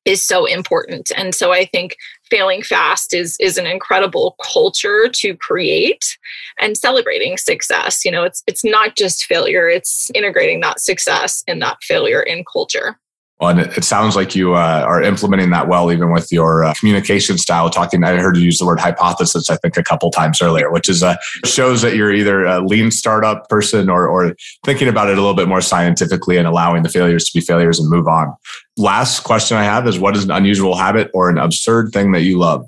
is 0.04 0.24
so 0.24 0.46
important. 0.46 1.10
And 1.16 1.34
so 1.34 1.52
I 1.52 1.64
think 1.66 1.96
failing 2.30 2.62
fast 2.62 3.14
is 3.14 3.36
is 3.40 3.58
an 3.58 3.66
incredible 3.66 4.36
culture 4.42 5.08
to 5.08 5.36
create 5.36 6.16
and 6.60 6.76
celebrating 6.76 7.36
success. 7.36 8.04
You 8.04 8.10
know, 8.10 8.24
it's 8.24 8.42
it's 8.46 8.64
not 8.64 8.96
just 8.96 9.24
failure, 9.24 9.68
it's 9.68 10.10
integrating 10.14 10.60
that 10.60 10.80
success 10.80 11.44
and 11.46 11.60
that 11.62 11.78
failure 11.82 12.22
in 12.22 12.44
culture. 12.50 12.98
Well, 13.42 13.50
and 13.50 13.58
it, 13.58 13.78
it 13.78 13.82
sounds 13.82 14.14
like 14.14 14.36
you 14.36 14.54
uh, 14.54 14.84
are 14.86 15.02
implementing 15.02 15.50
that 15.50 15.66
well, 15.66 15.90
even 15.90 16.12
with 16.12 16.30
your 16.30 16.62
uh, 16.62 16.74
communication 16.74 17.38
style. 17.38 17.68
Talking, 17.70 18.04
I 18.04 18.16
heard 18.18 18.36
you 18.36 18.44
use 18.44 18.58
the 18.58 18.64
word 18.64 18.78
hypothesis, 18.78 19.50
I 19.50 19.56
think, 19.56 19.76
a 19.76 19.82
couple 19.82 20.12
times 20.12 20.40
earlier, 20.40 20.70
which 20.70 20.88
is 20.88 21.02
uh, 21.02 21.16
shows 21.44 21.82
that 21.82 21.96
you're 21.96 22.12
either 22.12 22.44
a 22.44 22.64
lean 22.64 22.92
startup 22.92 23.48
person 23.48 23.90
or, 23.90 24.06
or 24.06 24.36
thinking 24.64 24.86
about 24.86 25.08
it 25.08 25.18
a 25.18 25.20
little 25.20 25.34
bit 25.34 25.48
more 25.48 25.60
scientifically 25.60 26.36
and 26.36 26.46
allowing 26.46 26.84
the 26.84 26.88
failures 26.88 27.24
to 27.24 27.32
be 27.36 27.44
failures 27.44 27.80
and 27.80 27.90
move 27.90 28.06
on. 28.06 28.32
Last 28.76 29.24
question 29.24 29.56
I 29.56 29.64
have 29.64 29.88
is: 29.88 29.98
What 29.98 30.16
is 30.16 30.22
an 30.22 30.30
unusual 30.30 30.76
habit 30.76 31.10
or 31.12 31.28
an 31.28 31.38
absurd 31.38 31.92
thing 31.92 32.12
that 32.12 32.20
you 32.20 32.38
love? 32.38 32.64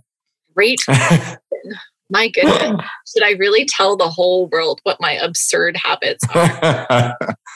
Great. 0.56 0.80
my 2.10 2.28
goodness, 2.30 2.84
should 3.14 3.22
I 3.22 3.36
really 3.38 3.64
tell 3.64 3.96
the 3.96 4.10
whole 4.10 4.48
world 4.48 4.80
what 4.82 5.00
my 5.00 5.12
absurd 5.12 5.76
habits 5.76 6.24
are? 6.34 7.16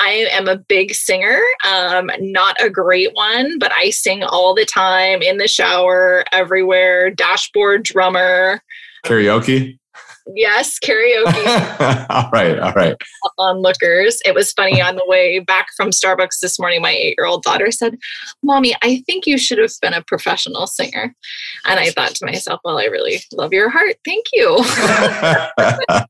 I 0.00 0.26
am 0.32 0.48
a 0.48 0.56
big 0.56 0.94
singer, 0.94 1.40
um, 1.68 2.10
not 2.20 2.56
a 2.60 2.70
great 2.70 3.10
one, 3.12 3.58
but 3.58 3.70
I 3.72 3.90
sing 3.90 4.22
all 4.22 4.54
the 4.54 4.64
time 4.64 5.20
in 5.20 5.36
the 5.36 5.46
shower, 5.46 6.24
everywhere, 6.32 7.10
dashboard 7.10 7.82
drummer. 7.84 8.62
Karaoke? 9.04 9.78
Yes, 10.34 10.78
karaoke. 10.78 12.06
all 12.10 12.30
right, 12.32 12.58
all 12.58 12.72
right. 12.72 12.96
Onlookers. 13.38 14.20
It 14.24 14.34
was 14.34 14.52
funny 14.52 14.80
on 14.80 14.96
the 14.96 15.04
way 15.06 15.38
back 15.40 15.66
from 15.76 15.90
Starbucks 15.90 16.40
this 16.40 16.58
morning. 16.58 16.80
My 16.80 16.92
eight 16.92 17.14
year 17.18 17.26
old 17.26 17.42
daughter 17.42 17.70
said, 17.70 17.98
Mommy, 18.42 18.74
I 18.82 19.02
think 19.06 19.26
you 19.26 19.36
should 19.36 19.58
have 19.58 19.72
been 19.82 19.92
a 19.92 20.02
professional 20.02 20.66
singer. 20.66 21.14
And 21.66 21.80
I 21.80 21.90
thought 21.90 22.14
to 22.16 22.26
myself, 22.26 22.60
Well, 22.64 22.78
I 22.78 22.84
really 22.84 23.20
love 23.32 23.52
your 23.52 23.68
heart. 23.68 23.96
Thank 24.04 24.26
you. 24.32 24.56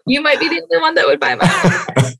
you 0.06 0.20
might 0.20 0.38
be 0.38 0.48
the 0.48 0.62
only 0.62 0.80
one 0.80 0.94
that 0.94 1.06
would 1.06 1.20
buy 1.20 1.34
my 1.34 2.12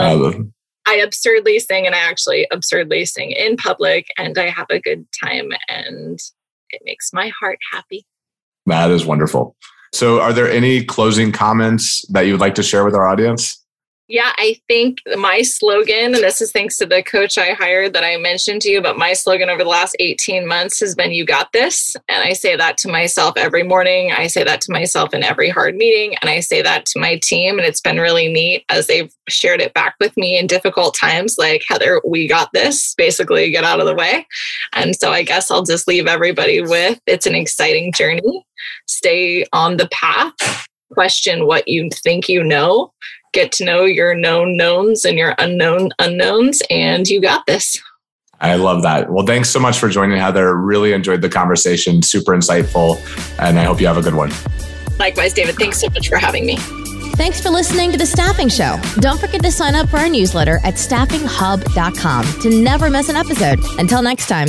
um, 0.00 0.53
I 0.86 0.96
absurdly 0.96 1.58
sing 1.58 1.86
and 1.86 1.94
I 1.94 1.98
actually 1.98 2.46
absurdly 2.52 3.04
sing 3.04 3.30
in 3.30 3.56
public 3.56 4.06
and 4.18 4.36
I 4.38 4.50
have 4.50 4.66
a 4.70 4.80
good 4.80 5.06
time 5.22 5.50
and 5.68 6.18
it 6.70 6.82
makes 6.84 7.10
my 7.12 7.28
heart 7.40 7.58
happy. 7.72 8.06
That 8.66 8.90
is 8.90 9.04
wonderful. 9.04 9.56
So, 9.92 10.20
are 10.20 10.32
there 10.32 10.50
any 10.50 10.84
closing 10.84 11.30
comments 11.30 12.04
that 12.08 12.22
you 12.22 12.32
would 12.32 12.40
like 12.40 12.56
to 12.56 12.62
share 12.62 12.84
with 12.84 12.94
our 12.94 13.06
audience? 13.06 13.63
Yeah, 14.06 14.32
I 14.36 14.60
think 14.68 14.98
my 15.16 15.40
slogan, 15.40 16.14
and 16.14 16.16
this 16.16 16.42
is 16.42 16.52
thanks 16.52 16.76
to 16.76 16.84
the 16.84 17.02
coach 17.02 17.38
I 17.38 17.54
hired 17.54 17.94
that 17.94 18.04
I 18.04 18.18
mentioned 18.18 18.60
to 18.62 18.70
you, 18.70 18.82
but 18.82 18.98
my 18.98 19.14
slogan 19.14 19.48
over 19.48 19.64
the 19.64 19.70
last 19.70 19.96
18 19.98 20.46
months 20.46 20.78
has 20.80 20.94
been, 20.94 21.12
You 21.12 21.24
got 21.24 21.52
this. 21.52 21.96
And 22.10 22.22
I 22.22 22.34
say 22.34 22.54
that 22.54 22.76
to 22.78 22.88
myself 22.88 23.32
every 23.38 23.62
morning. 23.62 24.12
I 24.12 24.26
say 24.26 24.44
that 24.44 24.60
to 24.62 24.72
myself 24.72 25.14
in 25.14 25.22
every 25.22 25.48
hard 25.48 25.74
meeting. 25.76 26.16
And 26.20 26.28
I 26.28 26.40
say 26.40 26.60
that 26.60 26.84
to 26.86 26.98
my 26.98 27.18
team. 27.22 27.58
And 27.58 27.66
it's 27.66 27.80
been 27.80 27.98
really 27.98 28.30
neat 28.30 28.66
as 28.68 28.88
they've 28.88 29.10
shared 29.30 29.62
it 29.62 29.72
back 29.72 29.94
with 29.98 30.14
me 30.18 30.38
in 30.38 30.46
difficult 30.46 30.94
times, 30.94 31.36
like, 31.38 31.64
Heather, 31.66 32.02
we 32.06 32.28
got 32.28 32.50
this, 32.52 32.94
basically, 32.96 33.50
get 33.50 33.64
out 33.64 33.80
of 33.80 33.86
the 33.86 33.94
way. 33.94 34.26
And 34.74 34.94
so 34.94 35.12
I 35.12 35.22
guess 35.22 35.50
I'll 35.50 35.62
just 35.62 35.88
leave 35.88 36.06
everybody 36.06 36.60
with 36.60 37.00
it's 37.06 37.26
an 37.26 37.34
exciting 37.34 37.90
journey. 37.92 38.44
Stay 38.86 39.46
on 39.54 39.78
the 39.78 39.88
path 39.88 40.68
question 40.92 41.46
what 41.46 41.66
you 41.66 41.88
think 42.02 42.28
you 42.28 42.42
know, 42.42 42.92
get 43.34 43.52
to 43.52 43.64
know 43.64 43.84
your 43.84 44.14
known 44.14 44.56
knowns 44.56 45.04
and 45.04 45.18
your 45.18 45.34
unknown 45.38 45.90
unknowns, 45.98 46.62
and 46.70 47.06
you 47.06 47.20
got 47.20 47.44
this. 47.46 47.76
I 48.40 48.56
love 48.56 48.82
that. 48.82 49.10
Well, 49.10 49.26
thanks 49.26 49.48
so 49.50 49.60
much 49.60 49.78
for 49.78 49.88
joining, 49.88 50.18
Heather. 50.18 50.56
Really 50.56 50.92
enjoyed 50.92 51.22
the 51.22 51.28
conversation. 51.28 52.02
Super 52.02 52.32
insightful. 52.32 52.98
And 53.38 53.58
I 53.58 53.64
hope 53.64 53.80
you 53.80 53.86
have 53.86 53.96
a 53.96 54.02
good 54.02 54.14
one. 54.14 54.32
Likewise, 54.98 55.32
David. 55.32 55.56
Thanks 55.56 55.80
so 55.80 55.88
much 55.90 56.08
for 56.08 56.16
having 56.16 56.46
me. 56.46 56.56
Thanks 57.16 57.40
for 57.40 57.50
listening 57.50 57.92
to 57.92 57.96
The 57.96 58.06
Staffing 58.06 58.48
Show. 58.48 58.76
Don't 58.96 59.20
forget 59.20 59.40
to 59.42 59.52
sign 59.52 59.76
up 59.76 59.88
for 59.88 59.98
our 59.98 60.08
newsletter 60.08 60.58
at 60.64 60.74
staffinghub.com 60.74 62.40
to 62.40 62.50
never 62.50 62.90
miss 62.90 63.08
an 63.08 63.14
episode. 63.14 63.60
Until 63.78 64.02
next 64.02 64.26
time, 64.26 64.48